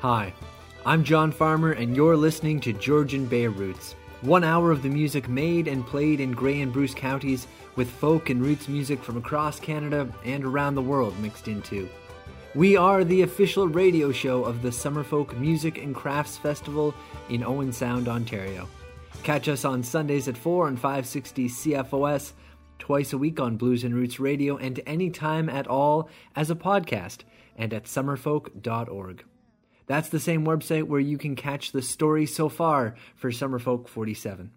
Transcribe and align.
Hi, 0.00 0.32
I'm 0.86 1.02
John 1.02 1.32
Farmer, 1.32 1.72
and 1.72 1.96
you're 1.96 2.16
listening 2.16 2.60
to 2.60 2.72
Georgian 2.72 3.26
Bay 3.26 3.48
Roots. 3.48 3.96
One 4.20 4.44
hour 4.44 4.70
of 4.70 4.82
the 4.82 4.88
music 4.88 5.28
made 5.28 5.66
and 5.66 5.84
played 5.84 6.20
in 6.20 6.30
Grey 6.30 6.60
and 6.60 6.72
Bruce 6.72 6.94
counties, 6.94 7.48
with 7.74 7.90
folk 7.90 8.30
and 8.30 8.40
roots 8.40 8.68
music 8.68 9.02
from 9.02 9.16
across 9.16 9.58
Canada 9.58 10.08
and 10.24 10.44
around 10.44 10.76
the 10.76 10.82
world 10.82 11.18
mixed 11.18 11.48
into. 11.48 11.88
We 12.54 12.76
are 12.76 13.02
the 13.02 13.22
official 13.22 13.66
radio 13.66 14.12
show 14.12 14.44
of 14.44 14.62
the 14.62 14.68
Summerfolk 14.68 15.36
Music 15.36 15.78
and 15.78 15.96
Crafts 15.96 16.38
Festival 16.38 16.94
in 17.28 17.42
Owen 17.42 17.72
Sound, 17.72 18.06
Ontario. 18.06 18.68
Catch 19.24 19.48
us 19.48 19.64
on 19.64 19.82
Sundays 19.82 20.28
at 20.28 20.38
4 20.38 20.68
and 20.68 20.78
560 20.78 21.48
CFOS, 21.48 22.34
twice 22.78 23.12
a 23.12 23.18
week 23.18 23.40
on 23.40 23.56
Blues 23.56 23.82
and 23.82 23.96
Roots 23.96 24.20
Radio, 24.20 24.58
and 24.58 24.80
any 24.86 25.10
time 25.10 25.48
at 25.48 25.66
all 25.66 26.08
as 26.36 26.52
a 26.52 26.54
podcast 26.54 27.22
and 27.56 27.74
at 27.74 27.86
summerfolk.org. 27.86 29.24
That's 29.88 30.10
the 30.10 30.20
same 30.20 30.44
website 30.44 30.84
where 30.84 31.00
you 31.00 31.16
can 31.16 31.34
catch 31.34 31.72
the 31.72 31.82
story 31.82 32.26
so 32.26 32.50
far 32.50 32.94
for 33.16 33.30
Summerfolk 33.30 33.88
47. 33.88 34.52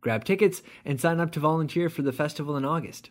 Grab 0.00 0.24
tickets 0.24 0.62
and 0.86 0.98
sign 0.98 1.20
up 1.20 1.30
to 1.32 1.40
volunteer 1.40 1.90
for 1.90 2.00
the 2.00 2.12
festival 2.12 2.56
in 2.56 2.64
August. 2.64 3.10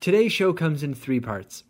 Today's 0.00 0.32
show 0.32 0.52
comes 0.52 0.84
in 0.84 0.94
three 0.94 1.18
parts. 1.18 1.64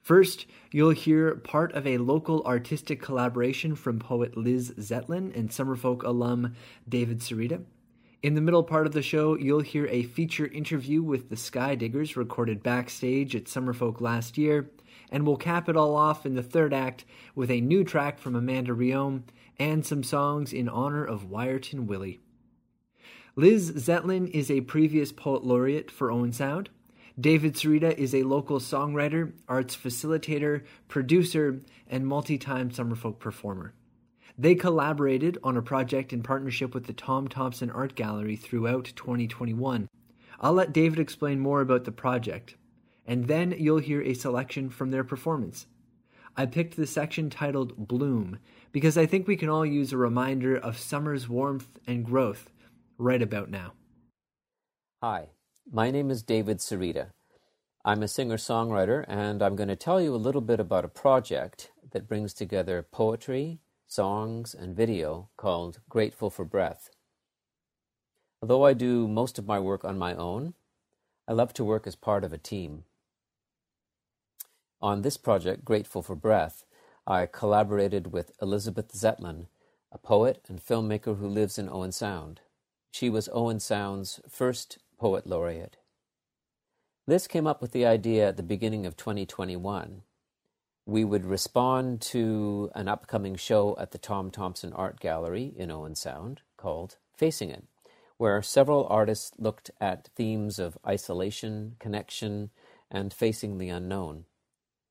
First, 0.00 0.46
you'll 0.70 0.90
hear 0.90 1.34
part 1.34 1.72
of 1.72 1.84
a 1.84 1.98
local 1.98 2.44
artistic 2.44 3.02
collaboration 3.02 3.74
from 3.74 3.98
poet 3.98 4.36
Liz 4.36 4.72
Zetlin 4.78 5.36
and 5.36 5.50
Summerfolk 5.50 6.04
alum 6.04 6.54
David 6.88 7.18
Sereda. 7.18 7.64
In 8.22 8.34
the 8.34 8.40
middle 8.40 8.62
part 8.62 8.86
of 8.86 8.92
the 8.92 9.02
show, 9.02 9.36
you'll 9.36 9.60
hear 9.60 9.88
a 9.88 10.04
feature 10.04 10.46
interview 10.46 11.02
with 11.02 11.28
the 11.28 11.34
Skydiggers 11.34 12.14
recorded 12.14 12.62
backstage 12.62 13.34
at 13.34 13.44
Summerfolk 13.44 14.00
last 14.00 14.38
year 14.38 14.70
and 15.10 15.26
we'll 15.26 15.36
cap 15.36 15.68
it 15.68 15.76
all 15.76 15.94
off 15.94 16.26
in 16.26 16.34
the 16.34 16.42
third 16.42 16.72
act 16.72 17.04
with 17.34 17.50
a 17.50 17.60
new 17.60 17.84
track 17.84 18.18
from 18.18 18.34
Amanda 18.34 18.72
Rheaume 18.72 19.22
and 19.58 19.84
some 19.84 20.02
songs 20.02 20.52
in 20.52 20.68
honor 20.68 21.04
of 21.04 21.30
Wiarton 21.30 21.86
Willie. 21.86 22.20
Liz 23.34 23.72
Zetlin 23.72 24.30
is 24.30 24.50
a 24.50 24.62
previous 24.62 25.12
poet 25.12 25.44
laureate 25.44 25.90
for 25.90 26.10
Owen 26.10 26.32
Sound. 26.32 26.70
David 27.18 27.54
Sereda 27.54 27.96
is 27.96 28.14
a 28.14 28.22
local 28.22 28.58
songwriter, 28.58 29.32
arts 29.48 29.76
facilitator, 29.76 30.64
producer, 30.88 31.60
and 31.88 32.06
multi 32.06 32.36
time 32.38 32.70
Summerfolk 32.70 33.18
performer. 33.18 33.74
They 34.38 34.54
collaborated 34.54 35.38
on 35.42 35.56
a 35.56 35.62
project 35.62 36.12
in 36.12 36.22
partnership 36.22 36.74
with 36.74 36.86
the 36.86 36.92
Tom 36.92 37.26
Thomson 37.28 37.70
Art 37.70 37.94
Gallery 37.94 38.36
throughout 38.36 38.92
2021. 38.94 39.88
I'll 40.40 40.52
let 40.52 40.74
David 40.74 40.98
explain 40.98 41.40
more 41.40 41.62
about 41.62 41.84
the 41.84 41.92
project, 41.92 42.54
and 43.06 43.26
then 43.26 43.54
you'll 43.56 43.78
hear 43.78 44.02
a 44.02 44.14
selection 44.14 44.68
from 44.68 44.90
their 44.90 45.04
performance. 45.04 45.66
I 46.36 46.44
picked 46.44 46.76
the 46.76 46.86
section 46.86 47.30
titled 47.30 47.88
Bloom 47.88 48.38
because 48.72 48.98
I 48.98 49.06
think 49.06 49.26
we 49.26 49.36
can 49.36 49.48
all 49.48 49.64
use 49.64 49.92
a 49.92 49.96
reminder 49.96 50.56
of 50.56 50.78
summer's 50.78 51.28
warmth 51.28 51.78
and 51.86 52.04
growth 52.04 52.50
right 52.98 53.22
about 53.22 53.48
now. 53.50 53.72
Hi, 55.02 55.28
my 55.70 55.90
name 55.90 56.10
is 56.10 56.22
David 56.22 56.58
Sereda. 56.58 57.10
I'm 57.84 58.02
a 58.02 58.08
singer 58.08 58.36
songwriter, 58.36 59.04
and 59.06 59.42
I'm 59.42 59.54
going 59.54 59.68
to 59.68 59.76
tell 59.76 60.00
you 60.00 60.14
a 60.14 60.16
little 60.16 60.40
bit 60.40 60.58
about 60.58 60.84
a 60.84 60.88
project 60.88 61.70
that 61.92 62.08
brings 62.08 62.34
together 62.34 62.82
poetry, 62.82 63.60
songs, 63.86 64.54
and 64.54 64.76
video 64.76 65.30
called 65.36 65.78
Grateful 65.88 66.28
for 66.28 66.44
Breath. 66.44 66.90
Although 68.42 68.64
I 68.64 68.74
do 68.74 69.06
most 69.06 69.38
of 69.38 69.46
my 69.46 69.60
work 69.60 69.84
on 69.84 69.96
my 69.96 70.14
own, 70.14 70.54
I 71.28 71.32
love 71.32 71.54
to 71.54 71.64
work 71.64 71.86
as 71.86 71.94
part 71.94 72.24
of 72.24 72.32
a 72.32 72.38
team. 72.38 72.84
On 74.82 75.00
this 75.00 75.16
project, 75.16 75.64
Grateful 75.64 76.02
for 76.02 76.14
Breath, 76.14 76.66
I 77.06 77.24
collaborated 77.24 78.12
with 78.12 78.32
Elizabeth 78.42 78.92
Zetlin, 78.92 79.46
a 79.90 79.96
poet 79.96 80.44
and 80.48 80.60
filmmaker 80.60 81.18
who 81.18 81.26
lives 81.28 81.58
in 81.58 81.70
Owen 81.70 81.92
Sound. 81.92 82.40
She 82.90 83.08
was 83.08 83.30
Owen 83.32 83.58
Sound's 83.58 84.20
first 84.28 84.78
poet 84.98 85.26
laureate. 85.26 85.78
Liz 87.06 87.26
came 87.26 87.46
up 87.46 87.62
with 87.62 87.72
the 87.72 87.86
idea 87.86 88.28
at 88.28 88.36
the 88.36 88.42
beginning 88.42 88.84
of 88.84 88.98
2021. 88.98 90.02
We 90.84 91.04
would 91.04 91.24
respond 91.24 92.02
to 92.02 92.70
an 92.74 92.86
upcoming 92.86 93.36
show 93.36 93.76
at 93.78 93.92
the 93.92 93.98
Tom 93.98 94.30
Thomson 94.30 94.74
Art 94.74 95.00
Gallery 95.00 95.54
in 95.56 95.70
Owen 95.70 95.94
Sound 95.94 96.42
called 96.58 96.98
Facing 97.16 97.48
It, 97.48 97.64
where 98.18 98.42
several 98.42 98.86
artists 98.90 99.32
looked 99.38 99.70
at 99.80 100.10
themes 100.14 100.58
of 100.58 100.76
isolation, 100.86 101.76
connection, 101.78 102.50
and 102.90 103.14
facing 103.14 103.56
the 103.56 103.70
unknown 103.70 104.26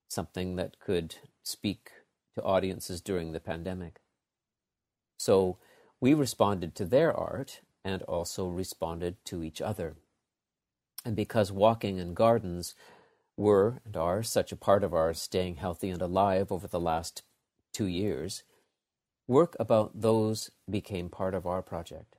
something 0.07 0.55
that 0.55 0.79
could 0.79 1.15
speak 1.43 1.91
to 2.35 2.43
audiences 2.43 3.01
during 3.01 3.31
the 3.31 3.39
pandemic. 3.39 3.99
So 5.17 5.57
we 5.99 6.13
responded 6.13 6.75
to 6.75 6.85
their 6.85 7.13
art 7.13 7.61
and 7.83 8.01
also 8.03 8.47
responded 8.47 9.17
to 9.25 9.43
each 9.43 9.61
other. 9.61 9.95
And 11.05 11.15
because 11.15 11.51
walking 11.51 11.97
in 11.97 12.13
gardens 12.13 12.75
were 13.37 13.81
and 13.85 13.95
are 13.95 14.23
such 14.23 14.51
a 14.51 14.57
part 14.57 14.83
of 14.83 14.93
our 14.93 15.13
staying 15.13 15.57
healthy 15.57 15.89
and 15.89 16.01
alive 16.01 16.51
over 16.51 16.67
the 16.67 16.79
last 16.79 17.23
two 17.73 17.85
years, 17.85 18.43
work 19.27 19.55
about 19.59 20.01
those 20.01 20.51
became 20.69 21.09
part 21.09 21.33
of 21.33 21.45
our 21.45 21.61
project. 21.61 22.15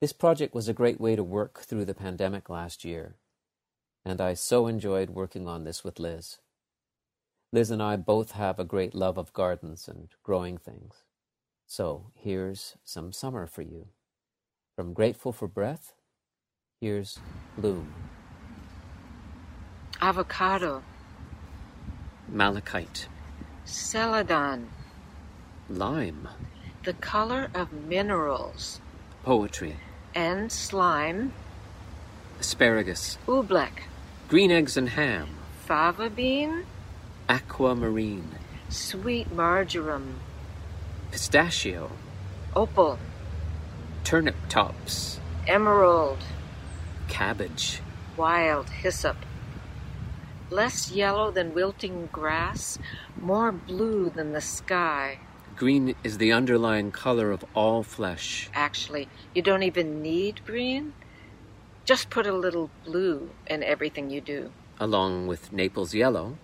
This 0.00 0.12
project 0.12 0.54
was 0.54 0.68
a 0.68 0.74
great 0.74 1.00
way 1.00 1.16
to 1.16 1.22
work 1.22 1.60
through 1.60 1.84
the 1.84 1.94
pandemic 1.94 2.48
last 2.48 2.84
year 2.84 3.16
and 4.04 4.20
I 4.20 4.34
so 4.34 4.66
enjoyed 4.66 5.10
working 5.10 5.46
on 5.46 5.64
this 5.64 5.84
with 5.84 5.98
Liz. 5.98 6.38
Liz 7.52 7.70
and 7.70 7.82
I 7.82 7.96
both 7.96 8.32
have 8.32 8.58
a 8.58 8.64
great 8.64 8.94
love 8.94 9.18
of 9.18 9.32
gardens 9.32 9.86
and 9.86 10.08
growing 10.22 10.56
things. 10.56 11.04
So 11.66 12.10
here's 12.14 12.76
some 12.84 13.12
summer 13.12 13.46
for 13.46 13.62
you. 13.62 13.88
From 14.74 14.94
Grateful 14.94 15.32
for 15.32 15.48
Breath, 15.48 15.94
here's 16.80 17.18
Bloom. 17.58 17.92
Avocado. 20.00 20.82
Malachite. 22.28 23.06
Celadon. 23.64 24.68
Lime. 25.68 26.28
The 26.84 26.94
color 26.94 27.50
of 27.54 27.72
minerals. 27.72 28.80
Poetry. 29.22 29.76
And 30.14 30.50
slime. 30.50 31.32
Asparagus. 32.40 33.18
Oobleck. 33.28 33.84
Green 34.32 34.50
eggs 34.50 34.78
and 34.78 34.88
ham. 34.88 35.28
Fava 35.66 36.08
bean. 36.08 36.64
Aquamarine. 37.28 38.30
Sweet 38.70 39.30
marjoram. 39.30 40.20
Pistachio. 41.10 41.90
Opal. 42.56 42.98
Turnip 44.04 44.36
tops. 44.48 45.20
Emerald. 45.46 46.16
Cabbage. 47.08 47.82
Wild 48.16 48.70
hyssop. 48.70 49.18
Less 50.48 50.90
yellow 50.90 51.30
than 51.30 51.52
wilting 51.52 52.08
grass, 52.10 52.78
more 53.20 53.52
blue 53.52 54.08
than 54.08 54.32
the 54.32 54.40
sky. 54.40 55.18
Green 55.56 55.94
is 56.02 56.16
the 56.16 56.32
underlying 56.32 56.90
color 56.90 57.32
of 57.32 57.44
all 57.52 57.82
flesh. 57.82 58.48
Actually, 58.54 59.10
you 59.34 59.42
don't 59.42 59.62
even 59.62 60.00
need 60.00 60.40
green. 60.46 60.94
Just 61.84 62.10
put 62.10 62.26
a 62.26 62.32
little 62.32 62.70
blue 62.84 63.30
in 63.48 63.64
everything 63.64 64.08
you 64.08 64.20
do. 64.20 64.52
Along 64.78 65.26
with 65.26 65.52
Naples 65.52 65.94
yellow. 65.94 66.38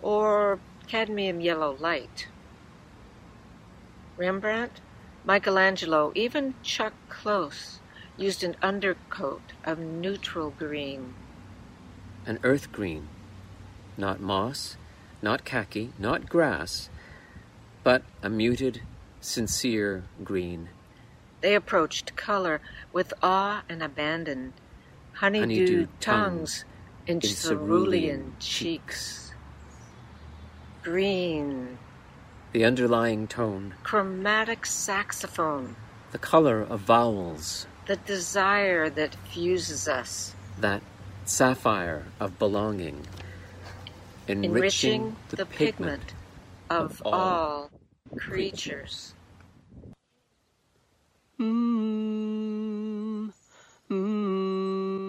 Or 0.00 0.58
cadmium 0.86 1.40
yellow 1.40 1.76
light. 1.78 2.28
Rembrandt, 4.16 4.80
Michelangelo, 5.24 6.12
even 6.14 6.54
Chuck 6.62 6.94
Close 7.10 7.80
used 8.16 8.42
an 8.42 8.56
undercoat 8.62 9.42
of 9.64 9.78
neutral 9.78 10.50
green. 10.50 11.14
An 12.24 12.38
earth 12.42 12.72
green. 12.72 13.08
Not 13.98 14.20
moss, 14.20 14.76
not 15.20 15.44
khaki, 15.44 15.92
not 15.98 16.28
grass, 16.28 16.88
but 17.84 18.02
a 18.22 18.30
muted, 18.30 18.80
sincere 19.20 20.04
green. 20.24 20.70
They 21.42 21.54
approached 21.54 22.16
color 22.16 22.60
with 22.92 23.12
awe 23.22 23.62
and 23.68 23.82
abandon 23.82 24.54
honeydew 25.20 25.86
tongues 26.00 26.64
in 27.06 27.20
cerulean 27.20 28.34
cheeks. 28.40 29.34
Green. 30.82 31.76
The 32.52 32.64
underlying 32.64 33.28
tone. 33.28 33.74
Chromatic 33.82 34.64
saxophone. 34.64 35.76
The 36.12 36.18
color 36.18 36.62
of 36.62 36.80
vowels. 36.80 37.66
The 37.86 37.96
desire 37.96 38.88
that 38.88 39.14
fuses 39.14 39.86
us. 39.86 40.34
That 40.58 40.80
sapphire 41.26 42.06
of 42.18 42.38
belonging. 42.38 43.06
Enriching, 44.26 44.44
Enriching 44.50 45.16
the, 45.28 45.36
the, 45.36 45.44
pigment, 45.44 46.00
pigment 46.00 46.14
of 46.70 47.02
all 47.04 47.70
creatures. 48.16 49.12
Mm, 51.38 53.32
mm, 53.90 54.99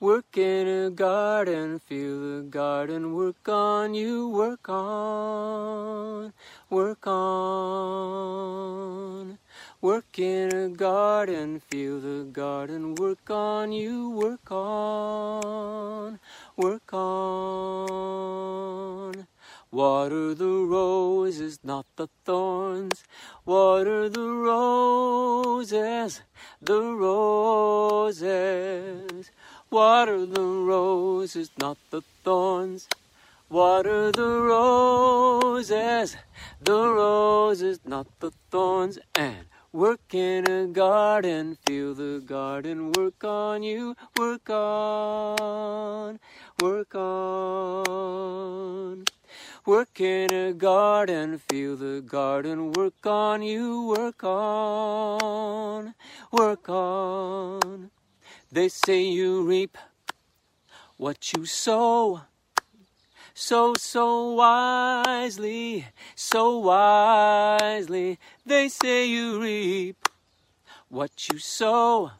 Work 0.00 0.38
in 0.38 0.68
a 0.68 0.90
garden, 0.90 1.80
feel 1.80 2.20
the 2.20 2.42
garden 2.42 3.16
work 3.16 3.48
on 3.48 3.94
you, 3.94 4.28
work 4.28 4.68
on, 4.68 6.32
work 6.70 7.04
on. 7.08 8.28
Work 9.80 10.20
in 10.20 10.54
a 10.54 10.68
garden, 10.68 11.58
feel 11.58 11.98
the 11.98 12.22
garden 12.30 12.94
work 12.94 13.28
on 13.28 13.72
you, 13.72 14.10
work 14.10 14.52
on, 14.52 16.20
work 16.56 16.94
on. 16.94 18.28
Water 19.72 20.32
the 20.32 20.64
roses, 20.64 21.58
not 21.64 21.86
the 21.96 22.08
thorns. 22.24 23.02
Water 23.44 24.08
the 24.08 24.28
roses, 24.28 26.22
the 26.62 26.82
roses. 26.82 28.28
Water 29.70 30.24
the 30.24 30.40
roses, 30.40 31.50
not 31.60 31.76
the 31.90 32.00
thorns. 32.24 32.88
Water 33.50 34.10
the 34.10 34.40
roses, 34.40 36.16
the 36.58 36.88
roses, 36.88 37.78
not 37.84 38.06
the 38.20 38.30
thorns. 38.50 38.98
And 39.14 39.44
work 39.70 40.14
in 40.14 40.50
a 40.50 40.66
garden, 40.68 41.58
feel 41.66 41.92
the 41.92 42.22
garden 42.24 42.92
work 42.92 43.22
on 43.24 43.62
you. 43.62 43.94
Work 44.18 44.48
on, 44.48 46.18
work 46.62 46.94
on. 46.94 49.04
Work 49.66 50.00
in 50.00 50.32
a 50.32 50.54
garden, 50.54 51.42
feel 51.46 51.76
the 51.76 52.00
garden 52.00 52.72
work 52.72 53.06
on 53.06 53.42
you. 53.42 53.94
Work 53.98 54.24
on, 54.24 55.94
work 56.32 56.70
on. 56.70 57.90
They 58.50 58.70
say 58.70 59.02
you 59.02 59.42
reap 59.42 59.76
what 60.96 61.32
you 61.34 61.44
sow. 61.44 62.22
So, 63.34 63.74
so 63.74 64.32
wisely, 64.32 65.86
so 66.14 66.58
wisely. 66.58 68.18
They 68.46 68.68
say 68.68 69.06
you 69.06 69.40
reap 69.40 70.08
what 70.88 71.28
you 71.28 71.38
sow. 71.38 72.12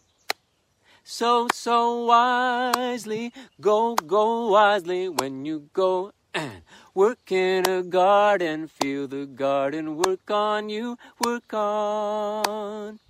So, 1.03 1.49
so 1.53 2.05
wisely. 2.05 3.33
Go, 3.59 3.95
go 3.95 4.49
wisely 4.51 5.09
when 5.09 5.47
you 5.47 5.71
go 5.73 6.13
and 6.35 6.63
work 6.95 7.33
in 7.33 7.67
a 7.67 7.83
garden. 7.83 8.69
Feel 8.69 9.09
the 9.09 9.25
garden 9.25 9.97
work 9.97 10.31
on 10.31 10.69
you. 10.69 10.99
Work 11.25 11.55
on, 11.55 13.01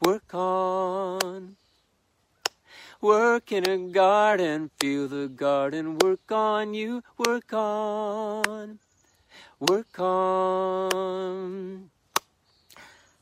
work 0.00 0.32
on. 0.32 1.56
Work 3.02 3.50
in 3.50 3.66
a 3.66 3.78
garden, 3.78 4.70
feel 4.78 5.08
the 5.08 5.26
garden 5.26 5.98
work 6.00 6.30
on 6.30 6.74
you, 6.74 7.02
work 7.16 7.50
on, 7.54 8.78
work 9.58 9.98
on. 9.98 11.88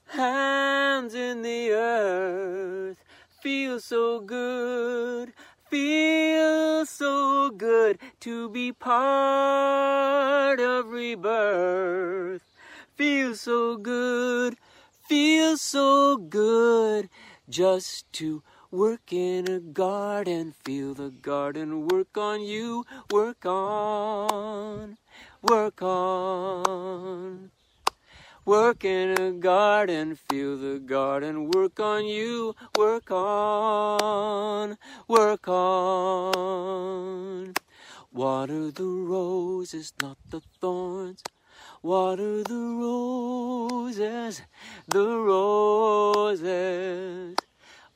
Hands 0.07 1.15
in 1.15 1.43
the 1.43 1.71
earth, 1.71 3.05
feel 3.41 3.79
so 3.79 4.19
good, 4.19 5.33
feel 5.71 6.85
so 6.85 7.51
good 7.51 8.01
to 8.19 8.49
be 8.51 8.73
part 8.73 10.59
of 10.59 10.91
rebirth. 10.91 12.43
Feel 12.97 13.37
so 13.37 13.77
good, 13.77 14.57
feel 15.09 15.57
so 15.57 16.17
good 16.17 17.09
just 17.49 18.13
to 18.15 18.43
Work 18.71 19.15
in 19.15 19.51
a 19.51 19.61
garden, 19.61 20.53
feel 20.53 20.93
the 20.93 21.09
garden 21.09 21.89
work 21.89 22.19
on 22.19 22.43
you, 22.43 22.85
work 23.11 23.47
on, 23.47 24.99
work 25.41 25.81
on. 25.81 27.51
Work 28.45 28.85
in 28.85 29.19
a 29.19 29.33
garden, 29.33 30.17
feel 30.17 30.59
the 30.59 30.79
garden 30.81 31.51
work 31.51 31.81
on 31.81 32.05
you, 32.05 32.55
work 32.77 33.11
on, 33.11 34.77
work 35.09 35.49
on. 35.49 36.75
Water 38.13 38.71
the 38.71 38.85
roses, 38.85 39.95
not 39.99 40.19
the 40.29 40.43
thorns. 40.61 41.23
Water 41.83 42.43
the 42.43 42.77
roses, 42.79 44.43
the 44.87 45.17
roses. 45.17 46.29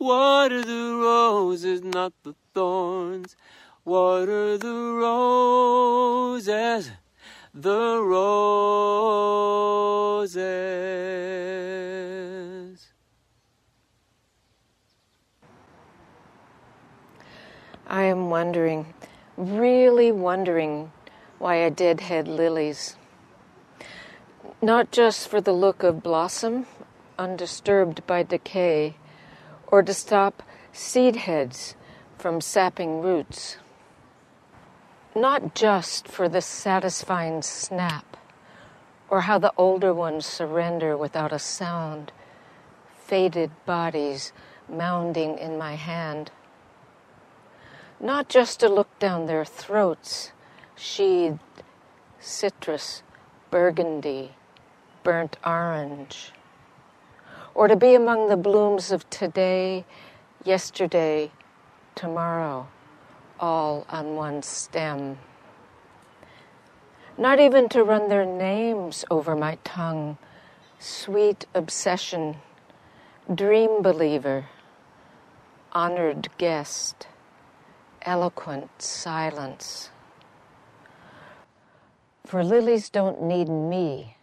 Water 0.03 0.63
the 0.63 0.99
roses, 1.01 1.81
not 1.85 2.13
the 2.25 2.35
thorns. 2.55 3.37
Water 3.85 4.59
the 4.59 4.97
roses, 5.01 6.91
the 7.55 8.03
roses. 8.03 8.43
I 17.87 18.03
am 18.03 18.29
wondering, 18.29 18.95
really 19.37 20.11
wondering, 20.11 20.91
why 21.39 21.65
I 21.65 21.69
deadhead 21.69 22.27
lilies. 22.27 22.97
Not 24.61 24.91
just 24.91 25.29
for 25.29 25.41
the 25.41 25.53
look 25.53 25.85
of 25.85 26.03
blossom, 26.03 26.67
undisturbed 27.17 28.05
by 28.05 28.25
decay, 28.25 28.97
or 29.73 29.83
to 29.83 29.95
stop 29.95 30.43
seed 30.71 31.17
heads 31.17 31.75
from 32.19 32.43
sapping 32.43 33.01
roots. 33.01 33.57
Not 35.17 35.55
just 35.55 36.07
for 36.07 36.29
the 36.29 36.43
satisfying 36.43 37.41
snap, 37.41 38.19
or 39.09 39.23
how 39.23 39.39
the 39.39 39.53
older 39.57 39.95
ones 39.95 40.27
surrender 40.27 40.97
without 40.97 41.33
a 41.33 41.39
sound, 41.39 42.13
faded 43.07 43.51
bodies 43.65 44.33
mounding 44.71 45.39
in 45.39 45.57
my 45.57 45.75
hand. 45.75 46.31
Not 47.99 48.29
just 48.29 48.61
to 48.61 48.69
look 48.69 48.99
down 48.99 49.25
their 49.27 49.45
throats, 49.45 50.33
sheathed 50.77 51.41
citrus, 52.21 53.03
burgundy, 53.51 54.33
burnt 55.03 55.39
orange 55.45 56.33
or 57.55 57.69
to 57.69 57.77
be 57.77 57.95
among 57.95 58.29
the 58.29 58.37
blooms 58.37 58.91
of 58.91 59.09
today, 59.11 59.85
yesterday, 60.45 61.31
tomorrow, 61.95 62.67
all 63.39 63.85
on 63.89 64.15
one 64.17 64.43
stem. 64.43 65.19
Not 67.19 67.41
even 67.41 67.69
to 67.71 67.85
run 67.85 68.09
their 68.09 68.25
names 68.25 69.05
over 69.11 69.37
my 69.37 69.59
tongue, 69.65 70.17
sweet 70.79 71.47
obsession, 71.55 72.37
dream 73.33 73.83
believer, 73.83 74.47
honored 75.73 76.29
guest, 76.39 77.07
eloquent 78.03 78.71
silence. 78.81 79.91
For 82.25 82.43
lilies 82.43 82.89
don't 82.89 83.23
need 83.23 83.49
me 83.49 84.17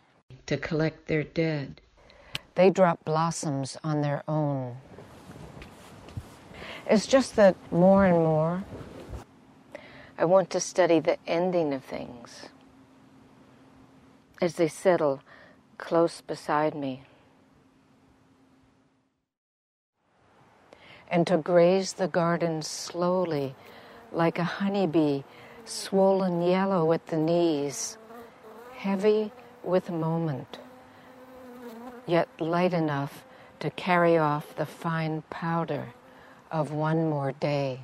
to 0.48 0.58
collect 0.58 1.08
their 1.08 1.24
dead. 1.24 1.80
They 2.60 2.70
drop 2.70 3.06
blossoms 3.06 3.78
on 3.86 4.01
their 4.01 4.22
own. 4.28 4.75
It's 6.86 7.08
just 7.08 7.38
that 7.38 7.56
more 7.72 8.04
and 8.04 8.18
more, 8.18 8.66
I 10.18 10.25
want 10.25 10.50
to 10.50 10.60
study 10.60 11.00
the 11.00 11.18
ending 11.25 11.74
of 11.74 11.86
things 11.86 12.50
as 14.42 14.56
they 14.56 14.68
settle 14.68 15.22
close 15.78 16.20
beside 16.20 16.75
me. 16.75 17.04
And 21.10 21.25
to 21.28 21.38
graze 21.38 21.94
the 21.94 22.10
garden 22.10 22.62
slowly, 22.62 23.56
like 24.12 24.38
a 24.38 24.44
honeybee, 24.44 25.24
swollen 25.63 26.42
yellow 26.42 26.92
at 26.92 27.08
the 27.08 27.16
knees, 27.16 27.98
heavy 28.74 29.32
with 29.63 29.89
moment 29.89 30.60
yet 32.10 32.28
light 32.39 32.74
enough 32.74 33.24
to 33.60 33.70
carry 33.70 34.18
off 34.18 34.56
the 34.56 34.66
fine 34.66 35.24
powder 35.30 35.94
of 36.51 36.72
one 36.72 37.10
more 37.10 37.32
day. 37.32 37.82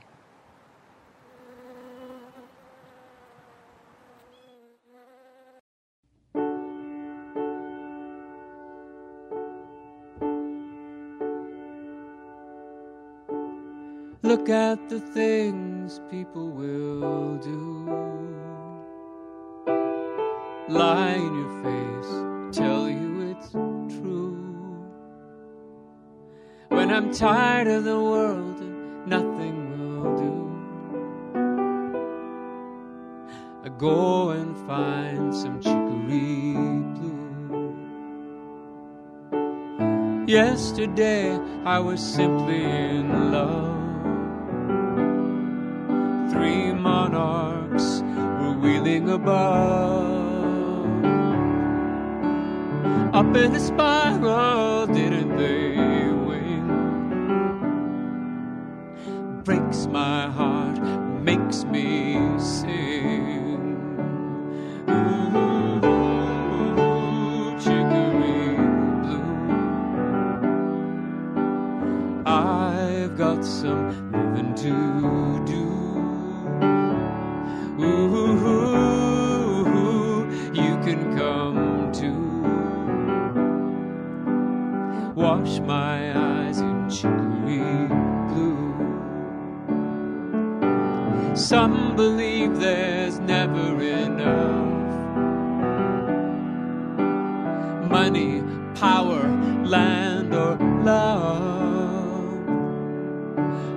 Look 14.25 14.49
at 14.49 14.89
the 14.89 14.99
things 14.99 16.01
people 16.09 16.49
will 16.49 17.37
do. 17.37 17.85
Lie 20.67 21.13
in 21.13 21.35
your 21.35 21.63
face, 21.63 22.24
I'm 26.95 27.11
tired 27.11 27.67
of 27.67 27.83
the 27.83 27.99
world 27.99 28.57
and 28.61 29.05
nothing 29.05 29.57
will 29.77 30.15
do. 30.15 30.33
I 33.65 33.69
go 33.77 34.29
and 34.29 34.55
find 34.65 35.35
some 35.35 35.59
chicory 35.59 36.53
blue. 36.95 37.75
Yesterday 40.25 41.37
I 41.65 41.79
was 41.79 41.99
simply 41.99 42.63
in 42.63 43.29
love. 43.33 43.75
Three 46.31 46.71
monarchs 46.71 48.03
were 48.39 48.57
wheeling 48.57 49.09
above. 49.09 50.85
Up 53.13 53.35
in 53.35 53.53
a 53.53 53.59
spiral, 53.59 54.87
didn't 54.87 55.14
My 59.87 60.27
heart, 60.29 60.79
makes 61.23 61.63
me 61.63 62.19
sing. 62.37 63.77
Ooh, 64.89 65.79
chicory 67.59 68.57
blue. 69.03 69.29
I've 72.25 73.15
got 73.17 73.45
some 73.45 74.11
living 74.11 74.53
to 74.55 74.73
do. 75.45 75.65
Ooh, 77.81 78.35
you 80.53 80.77
can 80.83 81.15
come 81.17 81.91
too. 81.93 82.21
Wash 85.15 85.59
my 85.61 86.13
eyes 86.17 86.59
in 86.59 86.89
chicory 86.89 88.04
Some 91.35 91.97
believe 91.97 92.59
there's 92.59 93.19
never 93.19 93.83
enough 93.83 94.75
money, 97.91 98.41
power, 98.75 99.21
land, 99.65 100.33
or 100.33 100.55
love. 100.81 102.47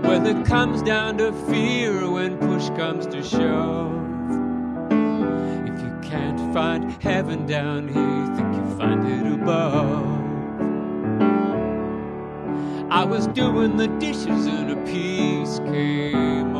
Well, 0.05 0.25
it 0.25 0.47
comes 0.47 0.83
down 0.83 1.19
to 1.19 1.33
fear 1.51 2.09
when 2.09 2.39
push 2.39 2.69
comes 2.71 3.07
to 3.07 3.25
shove. 3.25 3.93
If 5.69 5.81
you 5.83 5.99
can't 6.01 6.55
find 6.55 7.03
heaven 7.03 7.45
down 7.47 7.89
here, 7.89 8.03
you 8.03 8.37
think 8.37 8.55
you 8.55 8.79
find 8.79 9.05
it 9.09 9.33
above. 9.33 10.07
I 12.91 13.05
was 13.05 13.27
doing 13.27 13.77
the 13.77 13.89
dishes 13.99 14.47
and 14.47 14.71
a 14.71 14.77
piece 14.85 15.59
came 15.59 16.58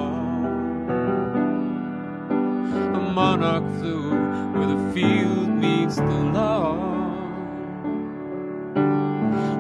monarch 3.19 3.67
flew 3.81 4.11
where 4.55 4.69
the 4.75 4.81
field 4.95 5.49
meets 5.49 5.97
the 5.97 6.21
lawn. 6.37 6.85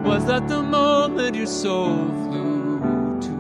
Was 0.05 0.25
that 0.27 0.47
the 0.47 0.63
moment 0.63 1.35
your 1.35 1.47
soul 1.47 2.07
flew 2.23 3.19
to? 3.27 3.35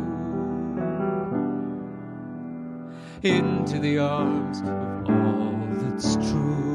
Into 3.29 3.79
the 3.79 3.99
arms 3.99 4.59
of 4.61 5.09
all 5.09 5.55
that's 5.83 6.17
true. 6.17 6.68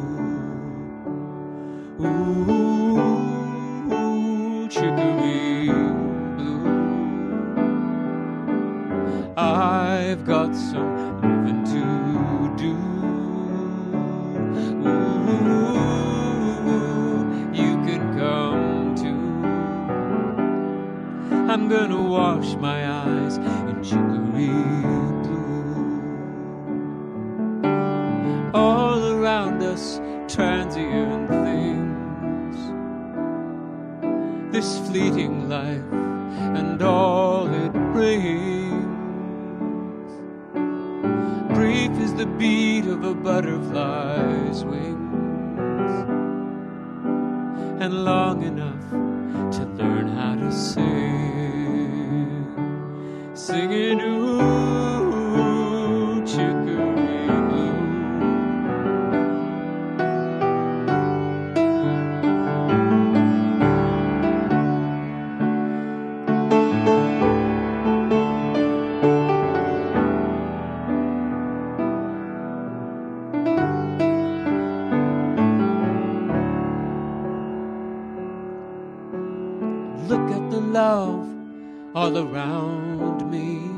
All 82.16 82.28
around 82.28 83.32
me. 83.32 83.70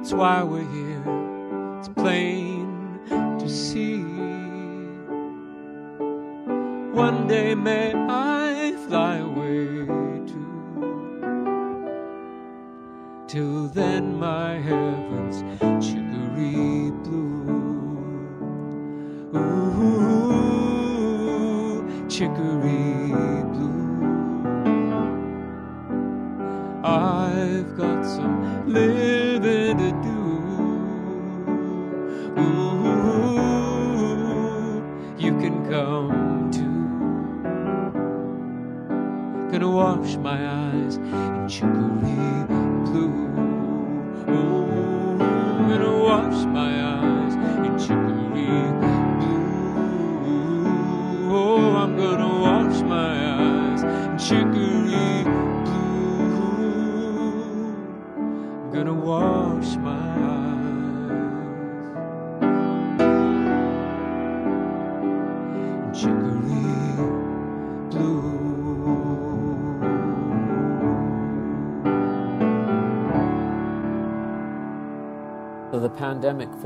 It's 0.00 0.12
why 0.12 0.42
we're 0.42 0.70
here. 0.70 1.04
It's 1.78 1.88
plain 1.88 3.00
to 3.08 3.48
see. 3.48 4.02
One 6.92 7.26
day 7.26 7.54
may 7.54 7.92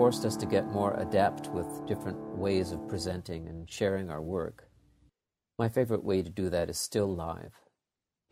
forced 0.08 0.24
us 0.24 0.38
to 0.38 0.46
get 0.46 0.72
more 0.72 0.94
adept 0.94 1.48
with 1.48 1.86
different 1.86 2.18
ways 2.34 2.72
of 2.72 2.88
presenting 2.88 3.46
and 3.46 3.70
sharing 3.70 4.08
our 4.08 4.22
work. 4.22 4.70
My 5.58 5.68
favorite 5.68 6.02
way 6.02 6.22
to 6.22 6.30
do 6.30 6.48
that 6.48 6.70
is 6.70 6.78
still 6.78 7.14
live. 7.14 7.52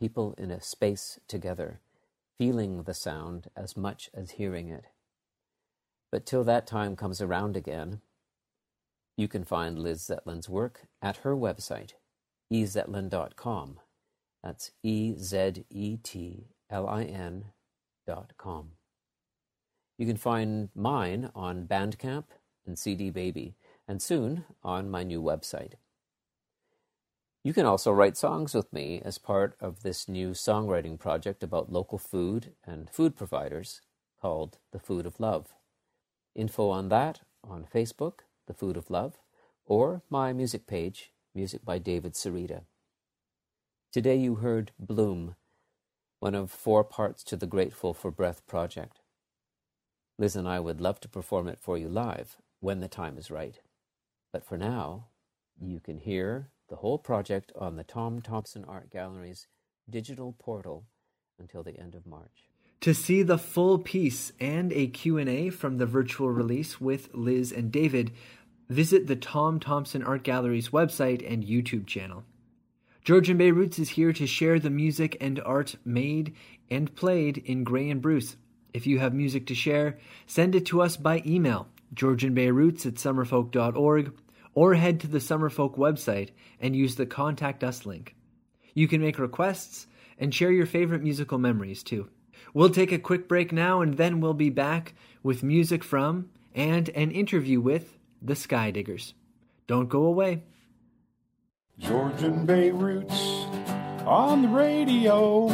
People 0.01 0.35
in 0.39 0.51
a 0.51 0.63
space 0.63 1.21
together, 1.29 1.83
feeling 2.39 2.85
the 2.85 2.95
sound 2.95 3.51
as 3.55 3.77
much 3.77 4.09
as 4.15 4.31
hearing 4.31 4.71
it. 4.71 4.87
But 6.11 6.25
till 6.25 6.45
that 6.45 6.67
time 6.67 6.97
comes 6.97 7.21
around 7.21 7.59
again, 7.59 8.01
you 9.19 9.29
can 9.29 9.45
find 9.45 9.79
Liz 9.79 10.01
Zetlin's 10.01 10.49
work 10.49 10.87
at 11.03 11.19
her 11.19 11.37
website, 11.37 11.91
ezetlin.com. 12.51 13.81
That's 14.43 14.71
E 14.83 15.15
Z 15.19 15.67
E 15.69 15.99
T 15.99 16.47
L 16.71 16.89
I 16.89 17.03
N 17.03 17.53
dot 18.07 18.33
com. 18.39 18.76
You 19.99 20.07
can 20.07 20.17
find 20.17 20.69
mine 20.75 21.31
on 21.35 21.67
Bandcamp 21.67 22.25
and 22.67 22.79
CD 22.79 23.11
Baby, 23.11 23.55
and 23.89 24.03
soon 24.03 24.45
on 24.63 24.91
my 24.91 25.03
new 25.05 25.23
website. 25.23 25.75
You 27.45 27.55
can 27.55 27.65
also 27.65 27.93
write 27.93 28.17
songs 28.17 28.55
with 28.55 28.73
me 28.73 29.01
as 29.05 29.19
part 29.19 29.57
of 29.61 29.83
this 29.83 30.09
new 30.09 30.31
songwriting 30.31 30.99
project 30.99 31.45
about 31.45 31.73
local 31.73 31.97
food 31.97 32.55
and 32.67 32.91
food 32.91 33.17
providers 33.17 33.81
called 34.21 34.59
The 34.73 34.81
Food 34.81 35.07
of 35.07 35.21
Love. 35.21 35.55
Info 36.35 36.69
on 36.71 36.89
that 36.89 37.21
on 37.45 37.67
Facebook, 37.73 38.21
The 38.49 38.55
Food 38.55 38.77
of 38.77 38.91
Love, 38.91 39.15
or 39.65 40.03
my 40.11 40.33
music 40.33 40.67
page, 40.67 41.13
Music 41.35 41.65
by 41.65 41.79
David 41.79 42.15
Sereda. 42.15 42.63
Today 43.93 44.17
you 44.17 44.37
heard 44.37 44.73
Bloom, 44.79 45.37
one 46.19 46.35
of 46.35 46.51
four 46.51 46.83
parts 46.83 47.23
to 47.25 47.37
the 47.37 47.47
Grateful 47.47 47.95
for 47.95 48.11
Breath 48.11 48.45
project. 48.47 48.99
Liz 50.19 50.37
and 50.37 50.49
I 50.49 50.61
would 50.61 50.81
love 50.81 51.01
to 51.01 51.09
perform 51.09 51.47
it 51.49 51.59
for 51.61 51.77
you 51.77 51.89
live 51.89 52.39
when 52.61 52.81
the 52.81 52.89
time 52.89 53.19
is 53.19 53.31
right. 53.31 53.61
But 54.33 54.45
for 54.45 54.57
now, 54.57 55.09
you 55.61 55.81
can 55.81 55.99
hear 55.99 56.51
the 56.69 56.77
whole 56.77 56.99
project 56.99 57.53
on 57.57 57.77
the 57.77 57.85
Tom 57.85 58.21
Thomson 58.21 58.65
Art 58.65 58.91
Gallery's 58.91 59.47
digital 59.89 60.35
portal 60.39 60.85
until 61.39 61.63
the 61.63 61.79
end 61.79 61.95
of 61.95 62.07
March. 62.07 62.49
To 62.81 62.95
see 62.95 63.23
the 63.23 63.39
full 63.39 63.79
piece 63.79 64.33
and 64.41 64.73
a 64.73 64.87
Q&A 64.87 65.51
from 65.51 65.79
the 65.79 65.87
virtual 65.87 66.31
release 66.31 66.81
with 66.81 67.09
Liz 67.13 67.53
and 67.53 67.71
David, 67.71 68.13
visit 68.69 69.07
the 69.07 69.17
Tom 69.17 69.61
Thomson 69.61 70.03
Art 70.03 70.23
Gallery's 70.23 70.71
website 70.71 71.31
and 71.31 71.45
YouTube 71.45 71.87
channel. 71.87 72.25
Georgian 73.05 73.37
Bay 73.37 73.51
Roots 73.51 73.79
is 73.79 73.91
here 73.91 74.13
to 74.13 74.27
share 74.27 74.59
the 74.59 74.71
music 74.71 75.17
and 75.21 75.41
art 75.41 75.77
made 75.85 76.35
and 76.71 76.95
played 76.97 77.39
in 77.39 77.65
Grey 77.65 77.89
and 77.89 78.03
Bruce. 78.03 78.37
If 78.75 78.87
you 78.87 78.99
have 78.99 79.15
music 79.15 79.47
to 79.47 79.55
share, 79.55 79.99
send 80.27 80.55
it 80.55 80.67
to 80.67 80.83
us 80.83 80.97
by 80.97 81.23
email, 81.27 81.69
georgianbayroots 81.95 82.87
at 82.87 82.95
summerfolk.org, 82.95 84.13
or 84.55 84.75
head 84.75 85.01
to 85.01 85.07
the 85.07 85.19
Summerfolk 85.19 85.77
website 85.77 86.31
and 86.61 86.75
use 86.75 86.97
the 86.97 87.07
Contact 87.07 87.63
Us 87.63 87.87
link. 87.87 88.17
You 88.75 88.89
can 88.89 89.01
make 89.01 89.19
requests 89.19 89.87
and 90.19 90.35
share 90.35 90.51
your 90.51 90.67
favorite 90.67 91.03
musical 91.03 91.39
memories 91.39 91.83
too. 91.83 92.09
We'll 92.55 92.71
take 92.71 92.91
a 92.93 92.99
quick 92.99 93.29
break 93.29 93.53
now 93.53 93.83
and 93.83 93.97
then 93.97 94.21
we'll 94.21 94.35
be 94.35 94.51
back 94.51 94.95
with 95.23 95.43
music 95.43 95.85
from 95.85 96.31
and 96.55 96.89
an 96.91 97.11
interview 97.11 97.61
with 97.61 97.99
the 98.23 98.35
Skydiggers. 98.35 99.13
Don't 99.67 99.89
go 99.89 100.05
away. 100.05 100.45
Georgian 101.79 102.47
Bay 102.47 102.71
on 104.07 104.43
the 104.43 104.49
radio, 104.49 105.49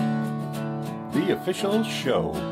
the 1.12 1.32
official 1.32 1.82
show 1.82 2.51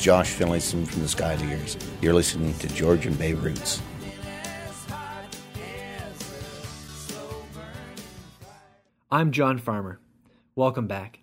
Josh 0.00 0.32
Finlayson 0.32 0.86
from 0.86 1.02
the 1.02 1.08
Skydiggers. 1.08 1.76
You're 2.00 2.14
listening 2.14 2.54
to 2.54 2.68
Georgian 2.68 3.12
Bay 3.12 3.34
Roots. 3.34 3.82
I'm 9.10 9.30
John 9.30 9.58
Farmer. 9.58 10.00
Welcome 10.54 10.86
back. 10.86 11.20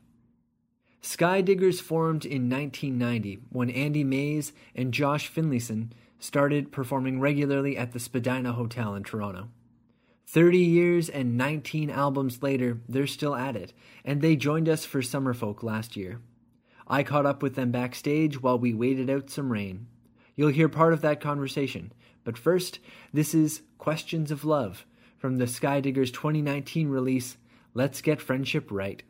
Skydiggers 1.01 1.81
formed 1.81 2.23
in 2.23 2.51
1990 2.51 3.39
when 3.49 3.71
Andy 3.71 4.03
Maize 4.03 4.53
and 4.75 4.93
Josh 4.93 5.27
Finlayson 5.27 5.91
started 6.19 6.71
performing 6.71 7.19
regularly 7.19 7.75
at 7.75 7.93
the 7.93 7.99
Spadina 7.99 8.53
Hotel 8.53 8.93
in 8.93 9.03
Toronto. 9.03 9.47
30 10.27 10.59
years 10.59 11.09
and 11.09 11.35
19 11.35 11.89
albums 11.89 12.43
later, 12.43 12.79
they're 12.87 13.07
still 13.07 13.35
at 13.35 13.55
it, 13.55 13.73
and 14.05 14.21
they 14.21 14.35
joined 14.35 14.69
us 14.69 14.85
for 14.85 15.01
Summerfolk 15.01 15.63
last 15.63 15.95
year. 15.97 16.19
I 16.87 17.03
caught 17.03 17.25
up 17.25 17.43
with 17.43 17.55
them 17.55 17.71
backstage 17.71 18.41
while 18.41 18.57
we 18.57 18.73
waited 18.73 19.09
out 19.09 19.29
some 19.29 19.51
rain. 19.51 19.87
You'll 20.35 20.49
hear 20.49 20.69
part 20.69 20.93
of 20.93 21.01
that 21.01 21.19
conversation, 21.19 21.91
but 22.23 22.37
first, 22.37 22.79
this 23.11 23.33
is 23.33 23.61
Questions 23.77 24.31
of 24.31 24.45
Love 24.45 24.85
from 25.17 25.37
the 25.37 25.45
Skydiggers 25.45 26.13
2019 26.13 26.89
release, 26.89 27.37
Let's 27.73 28.01
Get 28.01 28.21
Friendship 28.21 28.69
Right. 28.71 29.03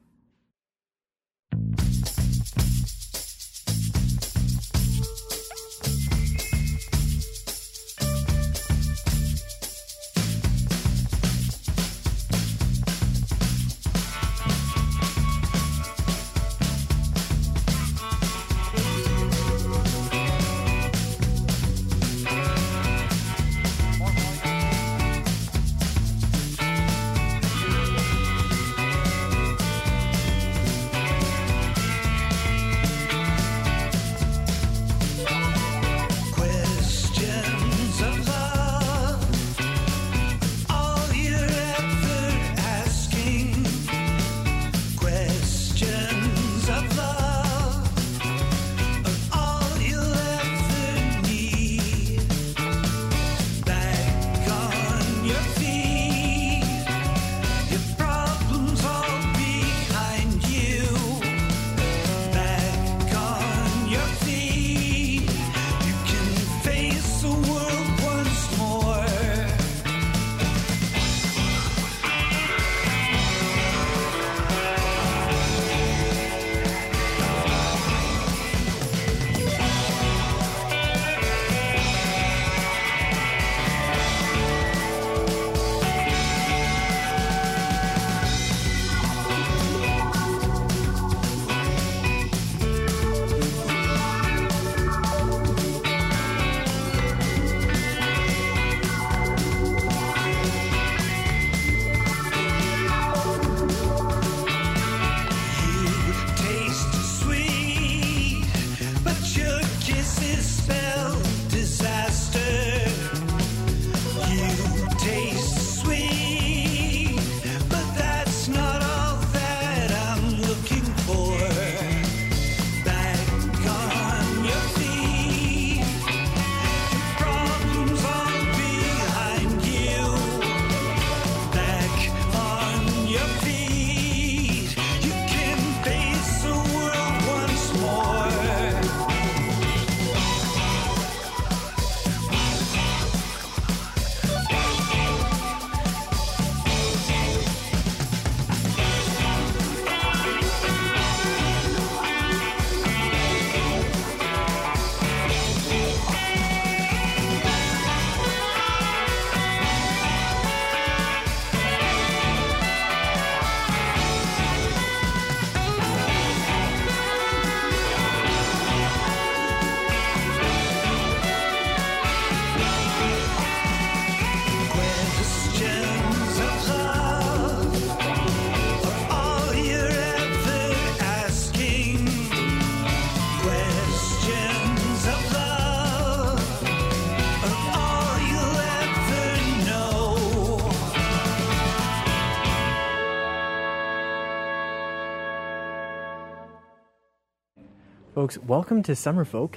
Folks, 198.27 198.39
welcome 198.39 198.83
to 198.83 198.91
Summerfolk. 198.91 199.55